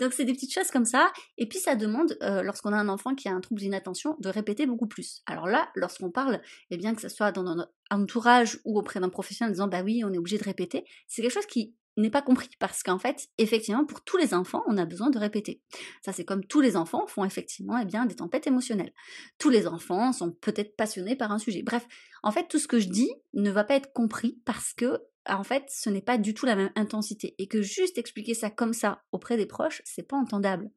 Donc 0.00 0.12
c'est 0.12 0.24
des 0.24 0.32
petites 0.32 0.52
choses 0.52 0.70
comme 0.70 0.84
ça. 0.84 1.12
Et 1.36 1.46
puis 1.46 1.58
ça 1.58 1.76
demande, 1.76 2.16
euh, 2.22 2.42
lorsqu'on 2.42 2.72
a 2.72 2.76
un 2.76 2.88
enfant 2.88 3.14
qui 3.14 3.28
a 3.28 3.32
un 3.32 3.40
trouble 3.40 3.60
d'inattention, 3.60 4.16
de 4.20 4.28
répéter 4.28 4.66
beaucoup 4.66 4.86
plus. 4.86 5.22
Alors 5.26 5.46
là, 5.46 5.68
lorsqu'on 5.74 6.10
parle, 6.10 6.40
eh 6.70 6.76
bien 6.76 6.94
que 6.94 7.02
ce 7.02 7.08
soit 7.08 7.32
dans 7.32 7.42
notre 7.42 7.72
entourage 7.90 8.58
ou 8.64 8.78
auprès 8.78 9.00
d'un 9.00 9.10
professionnel 9.10 9.50
en 9.50 9.52
disant 9.52 9.68
Bah 9.68 9.82
oui, 9.84 10.02
on 10.04 10.12
est 10.12 10.18
obligé 10.18 10.38
de 10.38 10.44
répéter, 10.44 10.84
c'est 11.06 11.22
quelque 11.22 11.34
chose 11.34 11.46
qui 11.46 11.74
n'est 11.96 12.10
pas 12.10 12.22
compris 12.22 12.50
parce 12.58 12.82
qu'en 12.82 12.98
fait, 12.98 13.28
effectivement, 13.38 13.84
pour 13.84 14.02
tous 14.02 14.16
les 14.16 14.34
enfants, 14.34 14.62
on 14.66 14.76
a 14.76 14.84
besoin 14.84 15.10
de 15.10 15.18
répéter. 15.18 15.60
Ça, 16.02 16.12
c'est 16.12 16.24
comme 16.24 16.44
tous 16.44 16.60
les 16.60 16.76
enfants 16.76 17.06
font 17.06 17.24
effectivement 17.24 17.78
eh 17.78 17.84
bien, 17.84 18.06
des 18.06 18.16
tempêtes 18.16 18.46
émotionnelles. 18.46 18.92
Tous 19.38 19.50
les 19.50 19.66
enfants 19.66 20.12
sont 20.12 20.32
peut-être 20.32 20.76
passionnés 20.76 21.16
par 21.16 21.32
un 21.32 21.38
sujet. 21.38 21.62
Bref, 21.62 21.86
en 22.22 22.32
fait, 22.32 22.48
tout 22.48 22.58
ce 22.58 22.68
que 22.68 22.80
je 22.80 22.88
dis 22.88 23.10
ne 23.32 23.50
va 23.50 23.64
pas 23.64 23.76
être 23.76 23.92
compris 23.92 24.40
parce 24.44 24.72
que, 24.72 24.98
en 25.26 25.44
fait, 25.44 25.64
ce 25.68 25.88
n'est 25.88 26.02
pas 26.02 26.18
du 26.18 26.34
tout 26.34 26.46
la 26.46 26.56
même 26.56 26.72
intensité 26.74 27.34
et 27.38 27.46
que 27.46 27.62
juste 27.62 27.96
expliquer 27.96 28.34
ça 28.34 28.50
comme 28.50 28.74
ça 28.74 29.02
auprès 29.12 29.36
des 29.36 29.46
proches, 29.46 29.80
c'est 29.84 30.02
pas 30.02 30.16
entendable. 30.16 30.70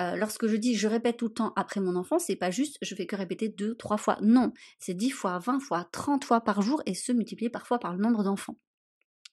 Euh, 0.00 0.16
lorsque 0.16 0.46
je 0.48 0.56
dis 0.56 0.74
je 0.74 0.88
répète 0.88 1.18
tout 1.18 1.26
le 1.26 1.34
temps 1.34 1.52
après 1.56 1.80
mon 1.80 1.94
enfant, 1.94 2.18
c'est 2.18 2.36
pas 2.36 2.50
juste 2.50 2.78
je 2.82 2.94
fais 2.94 3.06
que 3.06 3.14
répéter 3.16 3.48
deux, 3.48 3.76
trois 3.76 3.96
fois. 3.96 4.18
Non, 4.20 4.52
c'est 4.80 4.94
dix 4.94 5.10
fois, 5.10 5.38
vingt 5.38 5.60
fois, 5.60 5.88
trente 5.92 6.24
fois 6.24 6.40
par 6.40 6.62
jour 6.62 6.82
et 6.86 6.94
ce 6.94 7.12
multiplié 7.12 7.50
parfois 7.50 7.78
par 7.78 7.94
le 7.94 8.02
nombre 8.02 8.24
d'enfants. 8.24 8.56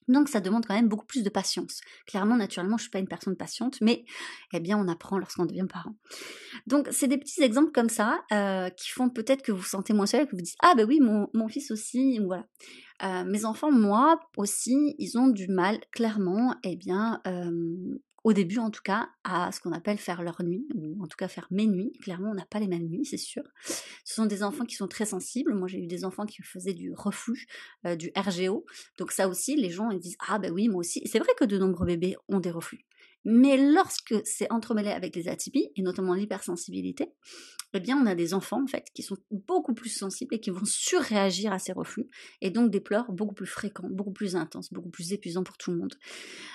Donc 0.08 0.28
ça 0.28 0.40
demande 0.40 0.66
quand 0.66 0.74
même 0.74 0.88
beaucoup 0.88 1.06
plus 1.06 1.22
de 1.22 1.28
patience. 1.28 1.80
Clairement, 2.06 2.36
naturellement, 2.36 2.76
je 2.76 2.82
suis 2.82 2.90
pas 2.90 2.98
une 2.98 3.08
personne 3.08 3.36
patiente, 3.36 3.80
mais 3.80 4.04
eh 4.52 4.60
bien, 4.60 4.78
on 4.78 4.88
apprend 4.88 5.18
lorsqu'on 5.18 5.46
devient 5.46 5.66
parent. 5.68 5.94
Donc 6.66 6.88
c'est 6.92 7.08
des 7.08 7.18
petits 7.18 7.42
exemples 7.42 7.72
comme 7.72 7.88
ça 7.88 8.20
euh, 8.32 8.70
qui 8.70 8.90
font 8.90 9.10
peut-être 9.10 9.42
que 9.42 9.52
vous 9.52 9.58
vous 9.58 9.64
sentez 9.64 9.92
moins 9.92 10.06
seul, 10.06 10.26
que 10.26 10.36
vous 10.36 10.42
dites 10.42 10.56
ah 10.62 10.74
ben 10.76 10.86
oui, 10.86 11.00
mon, 11.00 11.28
mon 11.34 11.48
fils 11.48 11.70
aussi, 11.70 12.18
voilà. 12.18 12.46
Euh, 13.02 13.24
mes 13.24 13.44
enfants, 13.44 13.70
moi 13.70 14.20
aussi, 14.36 14.94
ils 14.98 15.18
ont 15.18 15.28
du 15.28 15.48
mal, 15.48 15.78
clairement, 15.92 16.54
eh 16.62 16.76
bien, 16.76 17.20
euh, 17.26 17.98
au 18.26 18.32
début 18.32 18.58
en 18.58 18.72
tout 18.72 18.82
cas, 18.82 19.08
à 19.22 19.52
ce 19.52 19.60
qu'on 19.60 19.70
appelle 19.70 19.98
faire 19.98 20.20
leur 20.20 20.42
nuit, 20.42 20.66
ou 20.74 21.00
en 21.00 21.06
tout 21.06 21.16
cas 21.16 21.28
faire 21.28 21.46
mes 21.52 21.68
nuits. 21.68 21.92
Clairement, 22.02 22.32
on 22.32 22.34
n'a 22.34 22.44
pas 22.44 22.58
les 22.58 22.66
mêmes 22.66 22.88
nuits, 22.88 23.04
c'est 23.04 23.16
sûr. 23.16 23.44
Ce 24.04 24.14
sont 24.16 24.26
des 24.26 24.42
enfants 24.42 24.64
qui 24.64 24.74
sont 24.74 24.88
très 24.88 25.04
sensibles. 25.04 25.54
Moi, 25.54 25.68
j'ai 25.68 25.78
eu 25.78 25.86
des 25.86 26.04
enfants 26.04 26.26
qui 26.26 26.42
faisaient 26.42 26.74
du 26.74 26.92
reflux, 26.92 27.46
euh, 27.86 27.94
du 27.94 28.10
RGO. 28.16 28.66
Donc 28.98 29.12
ça 29.12 29.28
aussi, 29.28 29.54
les 29.54 29.70
gens 29.70 29.90
ils 29.90 30.00
disent 30.00 30.16
ah 30.26 30.40
ben 30.40 30.50
oui, 30.50 30.68
moi 30.68 30.80
aussi. 30.80 31.02
C'est 31.06 31.20
vrai 31.20 31.30
que 31.38 31.44
de 31.44 31.56
nombreux 31.56 31.86
bébés 31.86 32.16
ont 32.26 32.40
des 32.40 32.50
reflux. 32.50 32.84
Mais 33.28 33.56
lorsque 33.56 34.14
c'est 34.24 34.50
entremêlé 34.52 34.90
avec 34.90 35.16
les 35.16 35.26
atypies, 35.26 35.68
et 35.74 35.82
notamment 35.82 36.14
l'hypersensibilité, 36.14 37.10
eh 37.74 37.80
bien, 37.80 38.00
on 38.00 38.06
a 38.06 38.14
des 38.14 38.32
enfants, 38.32 38.62
en 38.62 38.66
fait, 38.68 38.86
qui 38.94 39.02
sont 39.02 39.16
beaucoup 39.30 39.74
plus 39.74 39.90
sensibles 39.90 40.34
et 40.34 40.40
qui 40.40 40.50
vont 40.50 40.64
surréagir 40.64 41.52
à 41.52 41.58
ces 41.58 41.72
reflux, 41.72 42.08
et 42.40 42.50
donc 42.50 42.70
des 42.70 42.80
pleurs 42.80 43.10
beaucoup 43.10 43.34
plus 43.34 43.46
fréquents, 43.46 43.88
beaucoup 43.90 44.12
plus 44.12 44.36
intenses, 44.36 44.72
beaucoup 44.72 44.90
plus 44.90 45.12
épuisants 45.12 45.42
pour 45.42 45.56
tout 45.58 45.72
le 45.72 45.78
monde. 45.78 45.92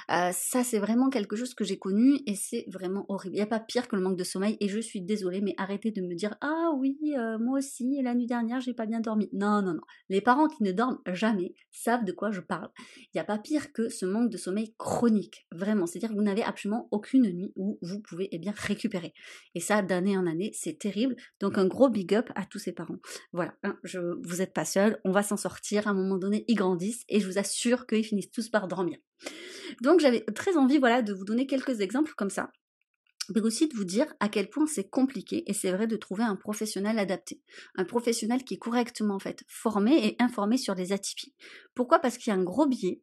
Euh, 0.09 0.31
ça, 0.31 0.63
c'est 0.63 0.79
vraiment 0.79 1.09
quelque 1.09 1.35
chose 1.35 1.53
que 1.53 1.65
j'ai 1.65 1.77
connu, 1.77 2.19
et 2.25 2.35
c'est 2.35 2.65
vraiment 2.69 3.05
horrible. 3.09 3.35
Il 3.35 3.39
n'y 3.39 3.43
a 3.43 3.47
pas 3.47 3.59
pire 3.59 3.89
que 3.89 3.97
le 3.97 4.01
manque 4.01 4.17
de 4.17 4.23
sommeil, 4.23 4.55
et 4.61 4.69
je 4.69 4.79
suis 4.79 5.01
désolée, 5.01 5.41
mais 5.41 5.53
arrêtez 5.57 5.91
de 5.91 6.01
me 6.01 6.15
dire 6.15 6.35
«Ah 6.41 6.71
oui, 6.77 6.97
euh, 7.17 7.37
moi 7.37 7.59
aussi, 7.59 8.01
la 8.01 8.15
nuit 8.15 8.27
dernière, 8.27 8.61
j'ai 8.61 8.73
pas 8.73 8.85
bien 8.85 9.01
dormi.» 9.01 9.29
Non, 9.33 9.61
non, 9.61 9.73
non. 9.73 9.81
Les 10.09 10.21
parents 10.21 10.47
qui 10.47 10.63
ne 10.63 10.71
dorment 10.71 11.01
jamais 11.13 11.53
savent 11.71 12.05
de 12.05 12.13
quoi 12.13 12.31
je 12.31 12.39
parle. 12.39 12.69
Il 12.99 13.09
n'y 13.15 13.21
a 13.21 13.25
pas 13.25 13.37
pire 13.37 13.73
que 13.73 13.89
ce 13.89 14.05
manque 14.05 14.29
de 14.31 14.37
sommeil 14.37 14.73
chronique, 14.77 15.45
vraiment. 15.51 15.85
C'est-à-dire 15.85 16.09
que 16.09 16.15
vous 16.15 16.23
n'avez 16.23 16.41
absolument 16.41 16.60
aucune 16.91 17.29
nuit 17.31 17.51
où 17.55 17.77
vous 17.81 17.99
pouvez 17.99 18.29
eh 18.31 18.39
bien 18.39 18.53
récupérer. 18.55 19.13
Et 19.55 19.59
ça, 19.59 19.81
d'année 19.81 20.17
en 20.17 20.27
année, 20.27 20.51
c'est 20.53 20.77
terrible. 20.77 21.15
Donc 21.39 21.57
un 21.57 21.67
gros 21.67 21.89
big 21.89 22.13
up 22.13 22.29
à 22.35 22.45
tous 22.45 22.59
ces 22.59 22.71
parents. 22.71 22.97
Voilà, 23.31 23.53
hein, 23.63 23.77
je, 23.83 23.99
vous 23.99 24.37
n'êtes 24.37 24.53
pas 24.53 24.65
seuls, 24.65 24.99
on 25.03 25.11
va 25.11 25.23
s'en 25.23 25.37
sortir. 25.37 25.87
À 25.87 25.91
un 25.91 25.93
moment 25.93 26.17
donné, 26.17 26.45
ils 26.47 26.55
grandissent 26.55 27.03
et 27.09 27.19
je 27.19 27.27
vous 27.27 27.37
assure 27.37 27.87
qu'ils 27.87 28.05
finissent 28.05 28.31
tous 28.31 28.49
par 28.49 28.67
dormir. 28.67 28.97
Donc 29.81 29.99
j'avais 29.99 30.21
très 30.21 30.57
envie, 30.57 30.79
voilà, 30.79 31.01
de 31.01 31.13
vous 31.13 31.25
donner 31.25 31.47
quelques 31.47 31.81
exemples 31.81 32.13
comme 32.15 32.29
ça 32.29 32.51
mais 33.33 33.41
aussi 33.41 33.67
de 33.67 33.75
vous 33.75 33.85
dire 33.85 34.13
à 34.19 34.29
quel 34.29 34.49
point 34.49 34.65
c'est 34.65 34.89
compliqué 34.89 35.43
et 35.49 35.53
c'est 35.53 35.71
vrai 35.71 35.87
de 35.87 35.95
trouver 35.95 36.23
un 36.23 36.35
professionnel 36.35 36.99
adapté, 36.99 37.41
un 37.75 37.85
professionnel 37.85 38.43
qui 38.43 38.55
est 38.55 38.57
correctement 38.57 39.15
en 39.15 39.19
fait 39.19 39.43
formé 39.47 40.05
et 40.05 40.15
informé 40.19 40.57
sur 40.57 40.75
les 40.75 40.91
atypies. 40.91 41.33
Pourquoi? 41.75 41.99
Parce 41.99 42.17
qu'il 42.17 42.33
y 42.33 42.35
a 42.35 42.39
un 42.39 42.43
gros 42.43 42.67
biais 42.67 43.01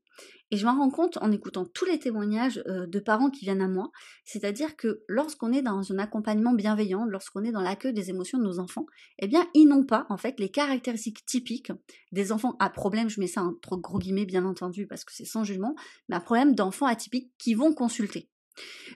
et 0.51 0.57
je 0.57 0.67
m'en 0.67 0.77
rends 0.77 0.91
compte 0.91 1.19
en 1.19 1.31
écoutant 1.31 1.65
tous 1.67 1.85
les 1.85 1.99
témoignages 1.99 2.63
euh, 2.67 2.87
de 2.87 2.99
parents 3.01 3.31
qui 3.31 3.45
viennent 3.45 3.61
à 3.61 3.69
moi, 3.69 3.91
c'est-à-dire 4.25 4.77
que 4.77 5.03
lorsqu'on 5.09 5.53
est 5.53 5.63
dans 5.63 5.93
un 5.93 5.99
accompagnement 5.99 6.53
bienveillant, 6.53 7.05
lorsqu'on 7.05 7.45
est 7.45 7.53
dans 7.53 7.61
l'accueil 7.61 7.93
des 7.93 8.11
émotions 8.11 8.39
de 8.39 8.45
nos 8.45 8.59
enfants, 8.59 8.87
eh 9.19 9.29
bien 9.29 9.47
ils 9.55 9.67
n'ont 9.67 9.85
pas 9.85 10.07
en 10.09 10.17
fait 10.17 10.39
les 10.41 10.49
caractéristiques 10.49 11.25
typiques 11.27 11.73
des 12.13 12.33
enfants 12.33 12.57
à 12.59 12.71
problème, 12.71 13.09
je 13.09 13.21
mets 13.21 13.27
ça 13.27 13.43
entre 13.43 13.77
gros 13.77 13.99
guillemets 13.99 14.27
bien 14.27 14.45
entendu 14.45 14.87
parce 14.87 15.05
que 15.05 15.13
c'est 15.13 15.25
sans 15.25 15.45
jugement, 15.45 15.75
mais 16.09 16.17
à 16.17 16.21
problème 16.21 16.55
d'enfants 16.55 16.87
atypiques 16.87 17.33
qui 17.39 17.55
vont 17.55 17.75
consulter. 17.75 18.29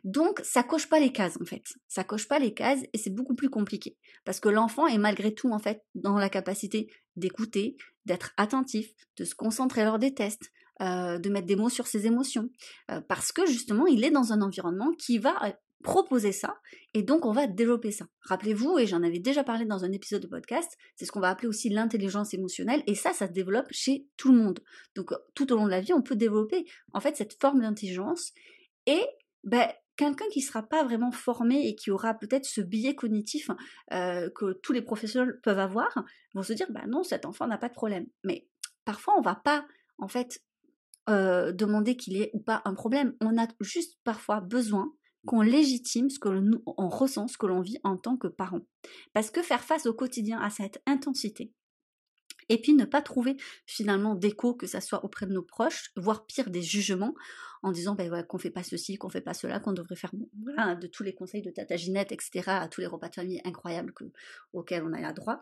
Donc, 0.04 0.40
ça 0.42 0.62
coche 0.62 0.88
pas 0.88 1.00
les 1.00 1.12
cases 1.12 1.38
en 1.40 1.44
fait. 1.44 1.64
Ça 1.88 2.04
coche 2.04 2.28
pas 2.28 2.38
les 2.38 2.54
cases 2.54 2.80
et 2.92 2.98
c'est 2.98 3.14
beaucoup 3.14 3.34
plus 3.34 3.50
compliqué 3.50 3.96
parce 4.24 4.40
que 4.40 4.48
l'enfant 4.48 4.86
est 4.86 4.98
malgré 4.98 5.34
tout 5.34 5.50
en 5.52 5.58
fait 5.58 5.82
dans 5.94 6.18
la 6.18 6.28
capacité 6.28 6.88
d'écouter, 7.16 7.76
d'être 8.06 8.32
attentif, 8.36 8.92
de 9.16 9.24
se 9.24 9.34
concentrer 9.34 9.84
lors 9.84 9.98
des 9.98 10.14
tests, 10.14 10.50
euh, 10.80 11.18
de 11.18 11.28
mettre 11.28 11.46
des 11.46 11.54
mots 11.54 11.68
sur 11.68 11.86
ses 11.86 12.06
émotions, 12.06 12.48
euh, 12.90 13.00
parce 13.02 13.30
que 13.30 13.44
justement, 13.46 13.86
il 13.86 14.04
est 14.04 14.10
dans 14.10 14.32
un 14.32 14.40
environnement 14.40 14.90
qui 14.98 15.18
va 15.18 15.36
euh, 15.44 15.52
proposer 15.84 16.32
ça 16.32 16.56
et 16.94 17.02
donc 17.02 17.26
on 17.26 17.32
va 17.32 17.46
développer 17.46 17.90
ça. 17.90 18.06
Rappelez-vous, 18.22 18.78
et 18.78 18.86
j'en 18.86 19.02
avais 19.02 19.18
déjà 19.18 19.44
parlé 19.44 19.66
dans 19.66 19.84
un 19.84 19.92
épisode 19.92 20.22
de 20.22 20.28
podcast, 20.28 20.76
c'est 20.96 21.04
ce 21.04 21.12
qu'on 21.12 21.20
va 21.20 21.28
appeler 21.28 21.48
aussi 21.48 21.68
l'intelligence 21.68 22.32
émotionnelle 22.32 22.82
et 22.86 22.94
ça, 22.94 23.12
ça 23.12 23.26
se 23.26 23.32
développe 23.32 23.66
chez 23.70 24.06
tout 24.16 24.32
le 24.32 24.38
monde. 24.38 24.60
Donc 24.94 25.12
tout 25.34 25.52
au 25.52 25.56
long 25.56 25.66
de 25.66 25.70
la 25.70 25.80
vie, 25.80 25.92
on 25.92 26.02
peut 26.02 26.16
développer 26.16 26.64
en 26.94 27.00
fait 27.00 27.16
cette 27.16 27.38
forme 27.38 27.60
d'intelligence 27.60 28.32
et 28.86 29.04
ben, 29.44 29.68
quelqu'un 29.96 30.26
qui 30.32 30.40
ne 30.40 30.44
sera 30.44 30.62
pas 30.62 30.84
vraiment 30.84 31.12
formé 31.12 31.68
et 31.68 31.74
qui 31.74 31.90
aura 31.90 32.14
peut-être 32.14 32.46
ce 32.46 32.60
biais 32.60 32.94
cognitif 32.94 33.50
que 33.90 34.52
tous 34.62 34.72
les 34.72 34.82
professionnels 34.82 35.38
peuvent 35.42 35.58
avoir, 35.58 36.04
vont 36.34 36.42
se 36.42 36.54
dire, 36.54 36.66
bah 36.70 36.86
non, 36.88 37.02
cet 37.02 37.26
enfant 37.26 37.46
n'a 37.46 37.58
pas 37.58 37.68
de 37.68 37.74
problème. 37.74 38.06
Mais 38.24 38.48
parfois, 38.84 39.14
on 39.16 39.20
ne 39.20 39.24
va 39.24 39.34
pas, 39.34 39.66
en 39.98 40.08
fait, 40.08 40.40
euh, 41.08 41.52
demander 41.52 41.96
qu'il 41.96 42.16
ait 42.16 42.30
ou 42.34 42.40
pas 42.40 42.62
un 42.64 42.74
problème. 42.74 43.14
On 43.20 43.38
a 43.38 43.48
juste 43.60 43.98
parfois 44.04 44.40
besoin 44.40 44.92
qu'on 45.26 45.42
légitime 45.42 46.10
ce 46.10 46.18
que 46.18 46.28
l'on 46.28 46.62
on 46.66 46.88
ressent, 46.88 47.28
ce 47.28 47.38
que 47.38 47.46
l'on 47.46 47.60
vit 47.60 47.78
en 47.84 47.96
tant 47.96 48.16
que 48.16 48.28
parent. 48.28 48.60
Parce 49.12 49.30
que 49.30 49.42
faire 49.42 49.62
face 49.62 49.86
au 49.86 49.94
quotidien 49.94 50.40
à 50.40 50.50
cette 50.50 50.82
intensité, 50.86 51.52
et 52.48 52.60
puis 52.60 52.74
ne 52.74 52.84
pas 52.84 53.02
trouver 53.02 53.36
finalement 53.66 54.14
d'écho, 54.14 54.54
que 54.54 54.66
ça 54.66 54.80
soit 54.80 55.04
auprès 55.04 55.26
de 55.26 55.32
nos 55.32 55.42
proches, 55.42 55.90
voire 55.96 56.26
pire 56.26 56.50
des 56.50 56.62
jugements, 56.62 57.14
en 57.62 57.70
disant 57.70 57.94
ben 57.94 58.10
ouais, 58.12 58.24
qu'on 58.26 58.38
fait 58.38 58.50
pas 58.50 58.62
ceci, 58.62 58.96
qu'on 58.96 59.08
fait 59.08 59.20
pas 59.20 59.34
cela, 59.34 59.60
qu'on 59.60 59.72
devrait 59.72 59.96
faire 59.96 60.12
voilà, 60.42 60.74
de 60.74 60.86
tous 60.86 61.02
les 61.02 61.14
conseils 61.14 61.42
de 61.42 61.50
Tata 61.50 61.76
Ginette, 61.76 62.12
etc., 62.12 62.42
à 62.46 62.68
tous 62.68 62.80
les 62.80 62.86
repas 62.86 63.08
de 63.08 63.14
famille 63.14 63.40
incroyables 63.44 63.92
que, 63.92 64.04
auxquels 64.52 64.82
on 64.82 64.92
a 64.92 65.12
droit. 65.12 65.40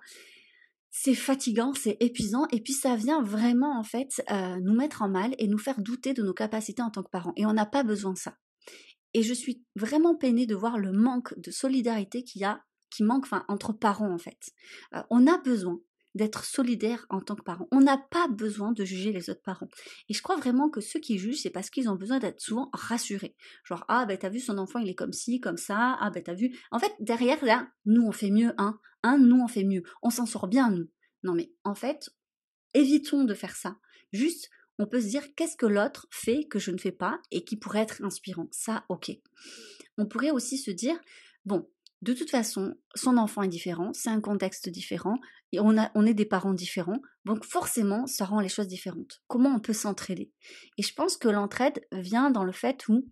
C'est 0.90 1.14
fatigant, 1.14 1.72
c'est 1.74 1.96
épuisant, 2.00 2.46
et 2.50 2.60
puis 2.60 2.72
ça 2.72 2.96
vient 2.96 3.22
vraiment 3.22 3.78
en 3.78 3.84
fait 3.84 4.22
euh, 4.30 4.58
nous 4.60 4.74
mettre 4.74 5.02
en 5.02 5.08
mal 5.08 5.34
et 5.38 5.46
nous 5.46 5.58
faire 5.58 5.80
douter 5.80 6.14
de 6.14 6.22
nos 6.22 6.34
capacités 6.34 6.82
en 6.82 6.90
tant 6.90 7.02
que 7.02 7.10
parents. 7.10 7.32
Et 7.36 7.46
on 7.46 7.52
n'a 7.52 7.66
pas 7.66 7.84
besoin 7.84 8.12
de 8.12 8.18
ça. 8.18 8.36
Et 9.14 9.22
je 9.22 9.34
suis 9.34 9.64
vraiment 9.76 10.16
peinée 10.16 10.46
de 10.46 10.54
voir 10.54 10.78
le 10.78 10.92
manque 10.92 11.38
de 11.38 11.50
solidarité 11.50 12.22
qu'il 12.24 12.42
y 12.42 12.44
a, 12.44 12.60
qui 12.90 13.04
manque 13.04 13.26
entre 13.48 13.72
parents 13.72 14.12
en 14.12 14.18
fait. 14.18 14.50
Euh, 14.94 15.02
on 15.10 15.26
a 15.26 15.38
besoin 15.38 15.80
d'être 16.14 16.44
solidaire 16.44 17.06
en 17.08 17.20
tant 17.20 17.36
que 17.36 17.42
parent. 17.42 17.68
On 17.70 17.80
n'a 17.80 17.98
pas 17.98 18.28
besoin 18.28 18.72
de 18.72 18.84
juger 18.84 19.12
les 19.12 19.30
autres 19.30 19.42
parents. 19.42 19.68
Et 20.08 20.14
je 20.14 20.22
crois 20.22 20.36
vraiment 20.36 20.68
que 20.68 20.80
ceux 20.80 21.00
qui 21.00 21.18
jugent, 21.18 21.42
c'est 21.42 21.50
parce 21.50 21.70
qu'ils 21.70 21.88
ont 21.88 21.96
besoin 21.96 22.18
d'être 22.18 22.40
souvent 22.40 22.68
rassurés. 22.72 23.36
Genre, 23.64 23.84
ah 23.88 24.06
ben 24.06 24.18
t'as 24.18 24.28
vu 24.28 24.40
son 24.40 24.58
enfant, 24.58 24.80
il 24.80 24.88
est 24.88 24.94
comme 24.94 25.12
ci, 25.12 25.40
comme 25.40 25.56
ça, 25.56 25.96
ah 26.00 26.10
ben 26.10 26.22
t'as 26.22 26.34
vu. 26.34 26.58
En 26.70 26.78
fait, 26.78 26.92
derrière 27.00 27.44
là, 27.44 27.68
nous 27.84 28.02
on 28.02 28.12
fait 28.12 28.30
mieux, 28.30 28.52
hein, 28.58 28.78
hein, 29.02 29.18
nous 29.18 29.40
on 29.40 29.48
fait 29.48 29.64
mieux, 29.64 29.82
on 30.02 30.10
s'en 30.10 30.26
sort 30.26 30.48
bien, 30.48 30.70
nous. 30.70 30.88
Non 31.22 31.34
mais 31.34 31.52
en 31.64 31.74
fait, 31.74 32.10
évitons 32.74 33.24
de 33.24 33.34
faire 33.34 33.56
ça. 33.56 33.76
Juste, 34.12 34.50
on 34.78 34.86
peut 34.86 35.00
se 35.00 35.08
dire 35.08 35.34
qu'est-ce 35.34 35.56
que 35.56 35.66
l'autre 35.66 36.06
fait 36.10 36.44
que 36.44 36.58
je 36.58 36.70
ne 36.70 36.78
fais 36.78 36.92
pas 36.92 37.20
et 37.30 37.44
qui 37.44 37.56
pourrait 37.56 37.80
être 37.80 38.02
inspirant? 38.02 38.48
Ça, 38.50 38.84
ok. 38.88 39.12
On 39.98 40.06
pourrait 40.06 40.30
aussi 40.30 40.56
se 40.56 40.70
dire, 40.70 40.98
bon, 41.44 41.70
de 42.02 42.14
toute 42.14 42.30
façon, 42.30 42.74
son 42.94 43.16
enfant 43.18 43.42
est 43.42 43.48
différent, 43.48 43.90
c'est 43.92 44.08
un 44.08 44.20
contexte 44.20 44.68
différent, 44.68 45.18
et 45.52 45.60
on, 45.60 45.76
est 45.76 46.14
des 46.14 46.24
parents 46.24 46.54
différents, 46.54 47.00
donc 47.24 47.44
forcément, 47.44 48.06
ça 48.06 48.24
rend 48.24 48.40
les 48.40 48.48
choses 48.48 48.68
différentes. 48.68 49.20
Comment 49.26 49.50
on 49.50 49.60
peut 49.60 49.72
s'entraider? 49.72 50.30
Et 50.78 50.82
je 50.82 50.94
pense 50.94 51.16
que 51.16 51.28
l'entraide 51.28 51.84
vient 51.92 52.30
dans 52.30 52.44
le 52.44 52.52
fait 52.52 52.88
où 52.88 53.06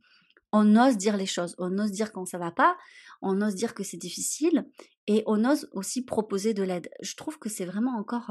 on 0.53 0.77
ose 0.77 0.97
dire 0.97 1.17
les 1.17 1.27
choses, 1.27 1.55
on 1.59 1.77
ose 1.79 1.91
dire 1.91 2.13
quand 2.13 2.25
ça 2.25 2.39
va 2.39 2.51
pas, 2.51 2.77
on 3.21 3.43
ose 3.43 3.55
dire 3.55 3.75
que 3.75 3.83
c'est 3.83 3.97
difficile 3.97 4.67
et 5.09 5.23
on 5.27 5.43
ose 5.47 5.69
aussi 5.73 6.05
proposer 6.05 6.53
de 6.53 6.63
l'aide. 6.63 6.91
Je 7.01 7.17
trouve 7.17 7.39
que 7.39 7.49
c'est 7.49 7.65
vraiment 7.65 7.99
encore 7.99 8.31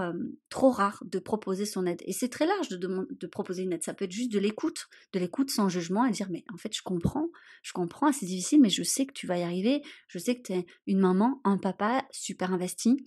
trop 0.50 0.70
rare 0.70 1.04
de 1.06 1.18
proposer 1.18 1.66
son 1.66 1.88
aide 1.88 2.02
et 2.06 2.14
c'est 2.14 2.30
très 2.30 2.46
large 2.46 2.70
de, 2.70 2.78
de, 2.78 3.28
proposer 3.28 3.64
une 3.64 3.74
aide. 3.74 3.84
Ça 3.84 3.96
peut 3.96 4.06
être 4.06 4.12
juste 4.12 4.32
de 4.32 4.38
l'écoute, 4.38 4.88
de 5.12 5.20
l'écoute 5.20 5.50
sans 5.50 5.70
jugement 5.70 6.06
et 6.06 6.12
dire 6.12 6.28
mais 6.30 6.46
en 6.54 6.58
fait 6.58 6.74
je 6.76 6.84
comprends, 6.84 7.30
je 7.64 7.74
comprends, 7.74 8.12
c'est 8.12 8.28
difficile 8.28 8.62
mais 8.62 8.70
je 8.70 8.84
sais 8.84 9.08
que 9.08 9.14
tu 9.14 9.26
vas 9.26 9.40
y 9.40 9.44
arriver, 9.44 9.82
je 10.08 10.20
sais 10.20 10.36
que 10.36 10.44
tu 10.44 10.54
es 10.54 10.66
une 10.86 11.00
maman, 11.00 11.42
un 11.44 11.58
papa 11.58 12.06
super 12.12 12.54
investi 12.54 13.04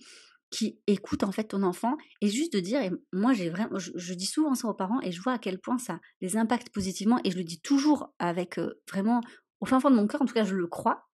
qui 0.49 0.81
écoute 0.85 1.23
en 1.23 1.31
fait 1.31 1.45
ton 1.45 1.63
enfant 1.63 1.95
et 2.19 2.27
juste 2.27 2.51
de 2.51 2.59
dire 2.59 2.81
et 2.81 2.91
moi 3.13 3.31
j'ai 3.31 3.49
vraiment 3.49 3.79
je, 3.79 4.13
dis 4.13 4.25
souvent 4.25 4.53
ça 4.53 4.67
aux 4.67 4.73
parents 4.73 4.99
et 4.99 5.13
je 5.13 5.21
vois 5.21 5.33
à 5.33 5.39
quel 5.39 5.59
point 5.59 5.77
ça 5.77 6.01
les 6.19 6.35
impacte 6.35 6.69
positivement 6.73 7.21
et 7.23 7.31
je 7.31 7.37
le 7.37 7.45
dis 7.45 7.61
toujours 7.61 8.13
avec 8.19 8.59
euh, 8.59 8.73
vraiment 8.89 9.21
au 9.61 9.65
fin 9.65 9.79
fond 9.79 9.89
de 9.89 9.95
mon 9.95 10.07
cœur 10.07 10.21
en 10.21 10.25
tout 10.25 10.33
cas 10.33 10.43
je 10.43 10.55
le 10.55 10.67
crois 10.67 11.07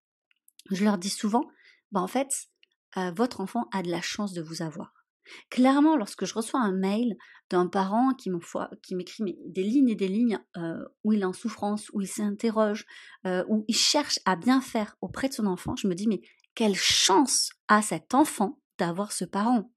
je 0.72 0.84
leur 0.84 0.98
dis 0.98 1.12
souvent 1.12 1.46
bah 1.92 2.02
en 2.02 2.08
fait 2.08 2.32
votre 3.16 3.42
enfant 3.42 3.68
a 3.72 3.84
de 3.84 3.92
la 3.92 4.02
chance 4.02 4.34
de 4.34 4.42
vous 4.42 4.62
avoir 4.62 4.98
Clairement, 5.50 5.98
lorsque 5.98 6.26
je 6.26 6.34
reçois 6.34 6.62
un 6.62 6.72
mail 6.72 7.18
d'un 7.50 7.68
parent 7.68 8.14
qui 8.14 8.30
m'écrit 8.96 9.38
des 9.46 9.64
lignes 9.64 9.90
et 9.90 9.96
des 9.96 10.08
lignes 10.08 10.40
où 11.04 11.14
il 11.14 11.22
est 11.22 11.26
en 11.26 11.34
souffrance, 11.34 11.90
où 11.94 12.02
il 12.02 12.08
s'interroge, 12.08 12.86
où 13.26 13.66
il 13.68 13.76
cherche 13.76 14.20
à 14.26 14.36
bien 14.36 14.62
faire 14.62 14.96
auprès 15.02 15.30
de 15.30 15.34
son 15.34 15.46
enfant, 15.46 15.76
je 15.76 15.88
me 15.88 15.96
dis 15.96 16.08
mais 16.08 16.22
quelle 16.56 16.76
chance 16.76 17.52
a 17.68 17.82
cet 17.82 18.14
enfant 18.14 18.60
d'avoir 18.78 19.12
ce 19.12 19.26
parent? 19.26 19.72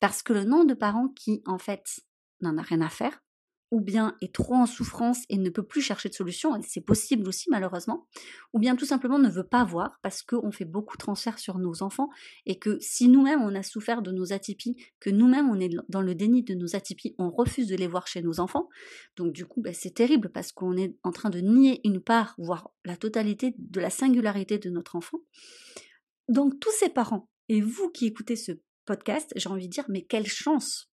Parce 0.00 0.22
que 0.22 0.32
le 0.32 0.44
nombre 0.44 0.66
de 0.66 0.74
parents 0.74 1.08
qui, 1.08 1.42
en 1.46 1.58
fait, 1.58 2.00
n'en 2.40 2.56
a 2.58 2.62
rien 2.62 2.80
à 2.80 2.88
faire, 2.88 3.22
ou 3.70 3.80
bien 3.80 4.16
est 4.20 4.34
trop 4.34 4.54
en 4.54 4.66
souffrance 4.66 5.24
et 5.28 5.38
ne 5.38 5.50
peut 5.50 5.62
plus 5.62 5.80
chercher 5.80 6.08
de 6.08 6.14
solution, 6.14 6.56
et 6.56 6.62
c'est 6.62 6.80
possible 6.80 7.28
aussi 7.28 7.50
malheureusement, 7.50 8.06
ou 8.52 8.58
bien 8.58 8.76
tout 8.76 8.86
simplement 8.86 9.18
ne 9.18 9.28
veut 9.28 9.46
pas 9.46 9.64
voir 9.64 9.98
parce 10.02 10.22
qu'on 10.22 10.50
fait 10.50 10.64
beaucoup 10.64 10.96
de 10.96 11.02
transferts 11.02 11.38
sur 11.38 11.58
nos 11.58 11.82
enfants 11.82 12.08
et 12.46 12.58
que 12.58 12.78
si 12.80 13.08
nous-mêmes 13.08 13.42
on 13.42 13.54
a 13.54 13.62
souffert 13.62 14.02
de 14.02 14.12
nos 14.12 14.32
atypies, 14.32 14.76
que 15.00 15.10
nous-mêmes 15.10 15.48
on 15.50 15.60
est 15.60 15.70
dans 15.88 16.02
le 16.02 16.14
déni 16.14 16.42
de 16.42 16.54
nos 16.54 16.76
atypies, 16.76 17.14
on 17.18 17.30
refuse 17.30 17.68
de 17.68 17.76
les 17.76 17.86
voir 17.86 18.06
chez 18.06 18.22
nos 18.22 18.40
enfants, 18.40 18.68
donc 19.16 19.32
du 19.32 19.46
coup 19.46 19.60
ben, 19.60 19.74
c'est 19.74 19.94
terrible 19.94 20.30
parce 20.30 20.52
qu'on 20.52 20.76
est 20.76 20.96
en 21.02 21.12
train 21.12 21.30
de 21.30 21.40
nier 21.40 21.80
une 21.84 22.00
part, 22.00 22.34
voire 22.38 22.70
la 22.84 22.96
totalité 22.96 23.54
de 23.58 23.80
la 23.80 23.90
singularité 23.90 24.58
de 24.58 24.70
notre 24.70 24.96
enfant. 24.96 25.18
Donc 26.28 26.58
tous 26.60 26.72
ces 26.72 26.88
parents 26.88 27.28
et 27.48 27.60
vous 27.60 27.90
qui 27.90 28.06
écoutez 28.06 28.36
ce 28.36 28.52
podcast, 28.84 29.32
j'ai 29.36 29.48
envie 29.48 29.68
de 29.68 29.72
dire, 29.72 29.84
mais 29.88 30.02
quelle 30.02 30.26
chance 30.26 30.90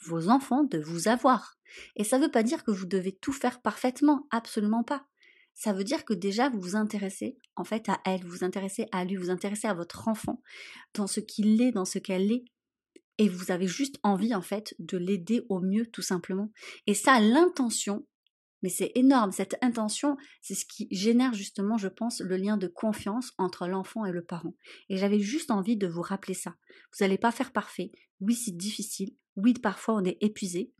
vos 0.00 0.28
enfants 0.28 0.64
de 0.64 0.78
vous 0.78 1.08
avoir. 1.08 1.58
Et 1.96 2.04
ça 2.04 2.18
veut 2.18 2.30
pas 2.30 2.42
dire 2.42 2.64
que 2.64 2.70
vous 2.70 2.86
devez 2.86 3.12
tout 3.12 3.32
faire 3.32 3.60
parfaitement, 3.60 4.26
absolument 4.30 4.84
pas. 4.84 5.06
Ça 5.54 5.72
veut 5.72 5.84
dire 5.84 6.04
que 6.04 6.14
déjà 6.14 6.48
vous 6.48 6.60
vous 6.60 6.76
intéressez 6.76 7.36
en 7.56 7.64
fait 7.64 7.88
à 7.88 8.00
elle, 8.04 8.22
vous 8.22 8.30
vous 8.30 8.44
intéressez 8.44 8.86
à 8.92 9.04
lui, 9.04 9.16
vous 9.16 9.24
vous 9.24 9.30
intéressez 9.30 9.66
à 9.66 9.74
votre 9.74 10.06
enfant, 10.06 10.40
dans 10.94 11.08
ce 11.08 11.20
qu'il 11.20 11.60
est, 11.60 11.72
dans 11.72 11.84
ce 11.84 11.98
qu'elle 11.98 12.30
est. 12.30 12.44
Et 13.18 13.28
vous 13.28 13.50
avez 13.50 13.66
juste 13.66 13.96
envie 14.04 14.34
en 14.34 14.42
fait 14.42 14.76
de 14.78 14.96
l'aider 14.96 15.44
au 15.48 15.58
mieux 15.58 15.86
tout 15.86 16.02
simplement. 16.02 16.52
Et 16.86 16.94
ça, 16.94 17.18
l'intention 17.18 18.06
Mais 18.62 18.68
c'est 18.68 18.92
énorme, 18.94 19.32
cette 19.32 19.56
intention, 19.62 20.16
c'est 20.40 20.54
ce 20.54 20.64
qui 20.64 20.88
génère 20.90 21.34
justement, 21.34 21.78
je 21.78 21.88
pense, 21.88 22.20
le 22.20 22.36
lien 22.36 22.56
de 22.56 22.66
confiance 22.66 23.32
entre 23.38 23.66
l'enfant 23.66 24.04
et 24.04 24.12
le 24.12 24.24
parent. 24.24 24.54
Et 24.88 24.96
j'avais 24.96 25.20
juste 25.20 25.50
envie 25.50 25.76
de 25.76 25.86
vous 25.86 26.02
rappeler 26.02 26.34
ça. 26.34 26.56
Vous 26.92 27.04
n'allez 27.04 27.18
pas 27.18 27.30
faire 27.30 27.52
parfait. 27.52 27.92
Oui, 28.20 28.34
c'est 28.34 28.56
difficile. 28.56 29.14
Oui, 29.36 29.54
parfois 29.54 29.94
on 29.94 30.04
est 30.04 30.18
épuisé 30.20 30.72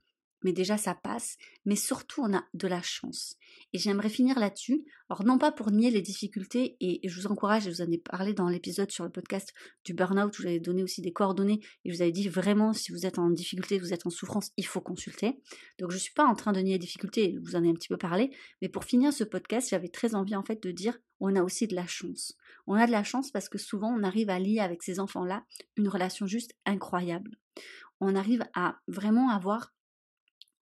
mais 0.43 0.53
déjà 0.53 0.77
ça 0.77 0.95
passe, 0.95 1.37
mais 1.65 1.77
surtout 1.77 2.23
on 2.23 2.35
a 2.35 2.45
de 2.55 2.69
la 2.69 2.83
chance. 2.83 3.37
Et 3.73 3.79
j'aimerais 3.79 4.09
finir 4.09 4.39
là-dessus. 4.39 4.85
Alors 5.11 5.25
non 5.25 5.39
pas 5.39 5.53
pour 5.53 5.71
nier 5.71 5.91
les 5.91 6.03
difficultés, 6.03 6.77
et 6.81 7.01
je 7.09 7.21
vous 7.21 7.27
encourage, 7.27 7.65
je 7.65 7.71
vous 7.71 7.83
en 7.83 7.91
ai 7.91 7.99
parlé 7.99 8.35
dans 8.35 8.49
l'épisode 8.49 8.91
sur 8.91 9.05
le 9.05 9.11
podcast 9.11 9.53
du 9.85 9.95
burn-out, 9.95 10.39
où 10.39 10.43
j'avais 10.43 10.61
donné 10.61 10.83
aussi 10.83 11.01
des 11.01 11.13
coordonnées, 11.13 11.61
et 11.85 11.91
je 11.91 11.97
vous 11.97 12.03
avais 12.03 12.13
dit 12.13 12.29
vraiment 12.29 12.73
si 12.73 12.93
vous 12.93 13.07
êtes 13.07 13.19
en 13.19 13.31
difficulté, 13.31 13.79
vous 13.79 13.93
êtes 13.93 14.07
en 14.07 14.11
souffrance, 14.11 14.51
il 14.57 14.67
faut 14.67 14.81
consulter. 14.81 15.41
Donc 15.79 15.91
je 15.91 15.97
ne 15.97 16.01
suis 16.01 16.15
pas 16.15 16.27
en 16.27 16.35
train 16.35 16.53
de 16.53 16.61
nier 16.61 16.75
les 16.75 16.79
difficultés, 16.79 17.39
vous 17.43 17.57
en 17.57 17.65
ai 17.65 17.71
un 17.71 17.75
petit 17.75 17.89
peu 17.89 17.97
parlé, 17.97 18.31
mais 18.63 18.69
pour 18.69 18.85
finir 18.85 19.13
ce 19.13 19.25
podcast, 19.25 19.69
j'avais 19.71 19.89
très 19.89 20.15
envie 20.15 20.37
en 20.37 20.45
fait 20.45 20.63
de 20.63 20.71
dire 20.71 20.99
on 21.21 21.35
a 21.35 21.43
aussi 21.43 21.67
de 21.67 21.75
la 21.75 21.87
chance. 21.87 22.35
On 22.67 22.75
a 22.75 22.87
de 22.87 22.93
la 22.93 23.05
chance 23.05 23.31
parce 23.31 23.49
que 23.49 23.59
souvent 23.59 23.93
on 23.93 24.03
arrive 24.03 24.31
à 24.31 24.39
lier 24.39 24.61
avec 24.61 24.83
ces 24.83 25.01
enfants-là 25.01 25.45
une 25.77 25.89
relation 25.89 26.27
juste 26.27 26.53
incroyable. 26.65 27.39
On 28.01 28.15
arrive 28.15 28.45
à 28.55 28.79
vraiment 28.87 29.31
avoir 29.31 29.75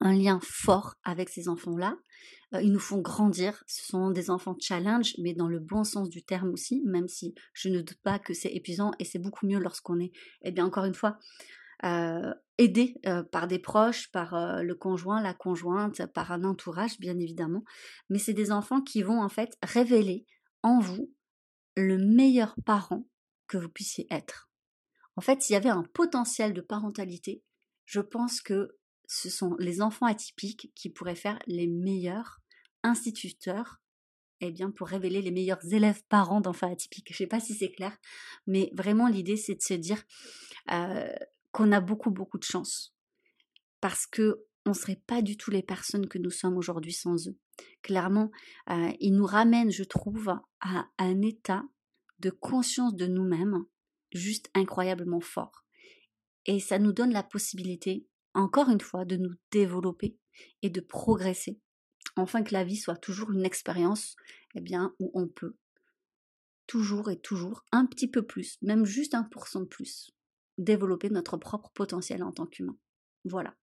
un 0.00 0.14
lien 0.14 0.40
fort 0.42 0.94
avec 1.04 1.28
ces 1.28 1.48
enfants-là. 1.48 1.96
Euh, 2.54 2.62
ils 2.62 2.72
nous 2.72 2.80
font 2.80 3.00
grandir. 3.00 3.62
Ce 3.66 3.86
sont 3.86 4.10
des 4.10 4.30
enfants 4.30 4.56
challenge, 4.60 5.14
mais 5.18 5.34
dans 5.34 5.48
le 5.48 5.58
bon 5.58 5.84
sens 5.84 6.08
du 6.08 6.24
terme 6.24 6.50
aussi, 6.50 6.82
même 6.84 7.08
si 7.08 7.34
je 7.52 7.68
ne 7.68 7.80
doute 7.80 8.00
pas 8.02 8.18
que 8.18 8.34
c'est 8.34 8.52
épuisant 8.52 8.92
et 8.98 9.04
c'est 9.04 9.18
beaucoup 9.18 9.46
mieux 9.46 9.58
lorsqu'on 9.58 9.98
est, 10.00 10.12
eh 10.42 10.52
bien, 10.52 10.66
encore 10.66 10.84
une 10.84 10.94
fois, 10.94 11.18
euh, 11.84 12.32
aidé 12.58 12.94
euh, 13.06 13.22
par 13.22 13.46
des 13.46 13.58
proches, 13.58 14.10
par 14.10 14.62
le 14.62 14.74
conjoint, 14.74 15.22
la 15.22 15.34
conjointe, 15.34 16.06
par 16.06 16.32
un 16.32 16.44
entourage, 16.44 16.98
bien 16.98 17.18
évidemment. 17.18 17.64
Mais 18.10 18.18
c'est 18.18 18.34
des 18.34 18.52
enfants 18.52 18.80
qui 18.80 19.02
vont 19.02 19.22
en 19.22 19.28
fait 19.28 19.56
révéler 19.62 20.26
en 20.62 20.80
vous 20.80 21.12
le 21.76 21.98
meilleur 21.98 22.54
parent 22.64 23.06
que 23.46 23.58
vous 23.58 23.68
puissiez 23.68 24.06
être. 24.10 24.50
En 25.16 25.20
fait, 25.20 25.42
s'il 25.42 25.54
y 25.54 25.56
avait 25.56 25.70
un 25.70 25.84
potentiel 25.94 26.52
de 26.52 26.60
parentalité, 26.60 27.42
je 27.84 28.00
pense 28.00 28.40
que 28.40 28.76
ce 29.06 29.30
sont 29.30 29.56
les 29.58 29.82
enfants 29.82 30.06
atypiques 30.06 30.72
qui 30.74 30.90
pourraient 30.90 31.14
faire 31.14 31.38
les 31.46 31.66
meilleurs 31.66 32.40
instituteurs 32.82 33.80
eh 34.40 34.50
bien, 34.50 34.70
pour 34.70 34.88
révéler 34.88 35.22
les 35.22 35.30
meilleurs 35.30 35.64
élèves 35.72 36.02
parents 36.08 36.40
d'enfants 36.40 36.70
atypiques. 36.70 37.08
Je 37.08 37.14
ne 37.14 37.18
sais 37.18 37.26
pas 37.26 37.40
si 37.40 37.54
c'est 37.54 37.70
clair, 37.70 37.96
mais 38.46 38.70
vraiment 38.74 39.08
l'idée 39.08 39.36
c'est 39.36 39.54
de 39.54 39.62
se 39.62 39.74
dire 39.74 40.02
euh, 40.70 41.08
qu'on 41.52 41.72
a 41.72 41.80
beaucoup 41.80 42.10
beaucoup 42.10 42.38
de 42.38 42.44
chance 42.44 42.94
parce 43.80 44.06
que 44.06 44.44
on 44.66 44.70
ne 44.70 44.74
serait 44.74 45.00
pas 45.06 45.22
du 45.22 45.36
tout 45.36 45.50
les 45.52 45.62
personnes 45.62 46.08
que 46.08 46.18
nous 46.18 46.30
sommes 46.30 46.56
aujourd'hui 46.56 46.92
sans 46.92 47.28
eux. 47.28 47.38
Clairement, 47.82 48.32
euh, 48.70 48.92
ils 48.98 49.14
nous 49.14 49.24
ramènent, 49.24 49.70
je 49.70 49.84
trouve, 49.84 50.28
à 50.60 50.86
un 50.98 51.22
état 51.22 51.62
de 52.18 52.30
conscience 52.30 52.96
de 52.96 53.06
nous-mêmes 53.06 53.64
juste 54.12 54.50
incroyablement 54.54 55.20
fort. 55.20 55.64
Et 56.46 56.58
ça 56.58 56.80
nous 56.80 56.92
donne 56.92 57.12
la 57.12 57.22
possibilité 57.22 58.06
encore 58.36 58.68
une 58.68 58.80
fois, 58.80 59.04
de 59.04 59.16
nous 59.16 59.34
développer 59.50 60.16
et 60.62 60.70
de 60.70 60.80
progresser, 60.80 61.58
afin 62.16 62.42
que 62.42 62.52
la 62.52 62.64
vie 62.64 62.76
soit 62.76 62.96
toujours 62.96 63.32
une 63.32 63.44
expérience 63.44 64.16
eh 64.54 64.60
bien, 64.60 64.94
où 64.98 65.10
on 65.14 65.26
peut 65.26 65.56
toujours 66.66 67.10
et 67.10 67.18
toujours 67.18 67.64
un 67.72 67.86
petit 67.86 68.08
peu 68.08 68.26
plus, 68.26 68.58
même 68.62 68.84
juste 68.84 69.14
un 69.14 69.22
pour 69.22 69.48
cent 69.48 69.60
de 69.60 69.66
plus, 69.66 70.10
développer 70.58 71.10
notre 71.10 71.36
propre 71.36 71.70
potentiel 71.72 72.22
en 72.22 72.32
tant 72.32 72.46
qu'humain. 72.46 72.76
Voilà. 73.24 73.54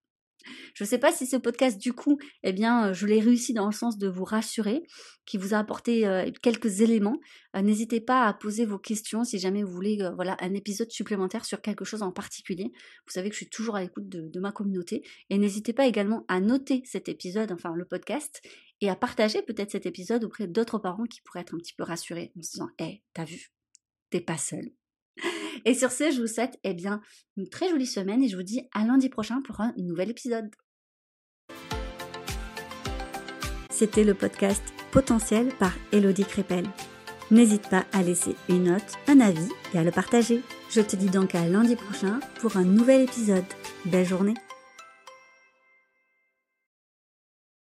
Je 0.73 0.83
ne 0.83 0.87
sais 0.87 0.97
pas 0.97 1.11
si 1.11 1.25
ce 1.25 1.37
podcast, 1.37 1.79
du 1.79 1.93
coup, 1.93 2.17
eh 2.43 2.53
bien, 2.53 2.89
euh, 2.89 2.93
je 2.93 3.05
l'ai 3.05 3.19
réussi 3.19 3.53
dans 3.53 3.65
le 3.65 3.71
sens 3.71 3.97
de 3.97 4.07
vous 4.07 4.23
rassurer, 4.23 4.83
qui 5.25 5.37
vous 5.37 5.53
a 5.53 5.57
apporté 5.57 6.07
euh, 6.07 6.29
quelques 6.41 6.81
éléments. 6.81 7.19
Euh, 7.55 7.61
n'hésitez 7.61 8.01
pas 8.01 8.25
à 8.25 8.33
poser 8.33 8.65
vos 8.65 8.79
questions 8.79 9.23
si 9.23 9.39
jamais 9.39 9.63
vous 9.63 9.71
voulez 9.71 9.97
voilà, 10.15 10.37
un 10.39 10.53
épisode 10.53 10.91
supplémentaire 10.91 11.45
sur 11.45 11.61
quelque 11.61 11.85
chose 11.85 12.01
en 12.01 12.11
particulier. 12.11 12.71
Vous 13.05 13.11
savez 13.11 13.29
que 13.29 13.35
je 13.35 13.41
suis 13.41 13.49
toujours 13.49 13.75
à 13.75 13.81
l'écoute 13.81 14.09
de, 14.09 14.39
ma 14.39 14.51
communauté. 14.51 15.03
Et 15.29 15.37
n'hésitez 15.37 15.73
pas 15.73 15.87
également 15.87 16.25
à 16.27 16.39
noter 16.39 16.83
cet 16.85 17.07
épisode, 17.07 17.51
enfin 17.51 17.73
le 17.75 17.85
podcast, 17.85 18.41
et 18.81 18.89
à 18.89 18.95
partager 18.95 19.41
peut-être 19.41 19.71
cet 19.71 19.85
épisode 19.85 20.23
auprès 20.25 20.47
d'autres 20.47 20.79
parents 20.79 21.05
qui 21.05 21.21
pourraient 21.21 21.41
être 21.41 21.55
un 21.55 21.59
petit 21.59 21.73
peu 21.73 21.83
rassurés 21.83 22.31
en 22.37 22.41
se 22.41 22.51
disant 22.51 22.69
Hé, 22.79 22.83
hey, 22.83 23.03
t'as 23.13 23.25
vu, 23.25 23.53
t'es 24.09 24.21
pas 24.21 24.37
seul. 24.37 24.71
Et 25.65 25.73
sur 25.73 25.91
ce, 25.91 26.11
je 26.11 26.21
vous 26.21 26.27
souhaite 26.27 26.59
eh 26.63 26.73
bien, 26.73 27.01
une 27.37 27.47
très 27.47 27.69
jolie 27.69 27.85
semaine 27.85 28.23
et 28.23 28.27
je 28.27 28.35
vous 28.35 28.43
dis 28.43 28.61
à 28.73 28.85
lundi 28.85 29.09
prochain 29.09 29.41
pour 29.41 29.61
un 29.61 29.73
nouvel 29.77 30.09
épisode. 30.09 30.49
C'était 33.69 34.03
le 34.03 34.13
podcast 34.13 34.63
Potentiel 34.91 35.49
par 35.59 35.73
Elodie 35.91 36.25
Crépel. 36.25 36.65
N'hésite 37.31 37.69
pas 37.69 37.85
à 37.93 38.03
laisser 38.03 38.35
une 38.49 38.65
note, 38.65 38.93
un 39.07 39.19
avis 39.19 39.49
et 39.73 39.79
à 39.79 39.83
le 39.83 39.91
partager. 39.91 40.41
Je 40.69 40.81
te 40.81 40.95
dis 40.95 41.09
donc 41.09 41.33
à 41.33 41.47
lundi 41.47 41.75
prochain 41.75 42.19
pour 42.39 42.57
un 42.57 42.63
nouvel 42.63 43.01
épisode. 43.01 43.45
Belle 43.85 44.05
journée 44.05 44.35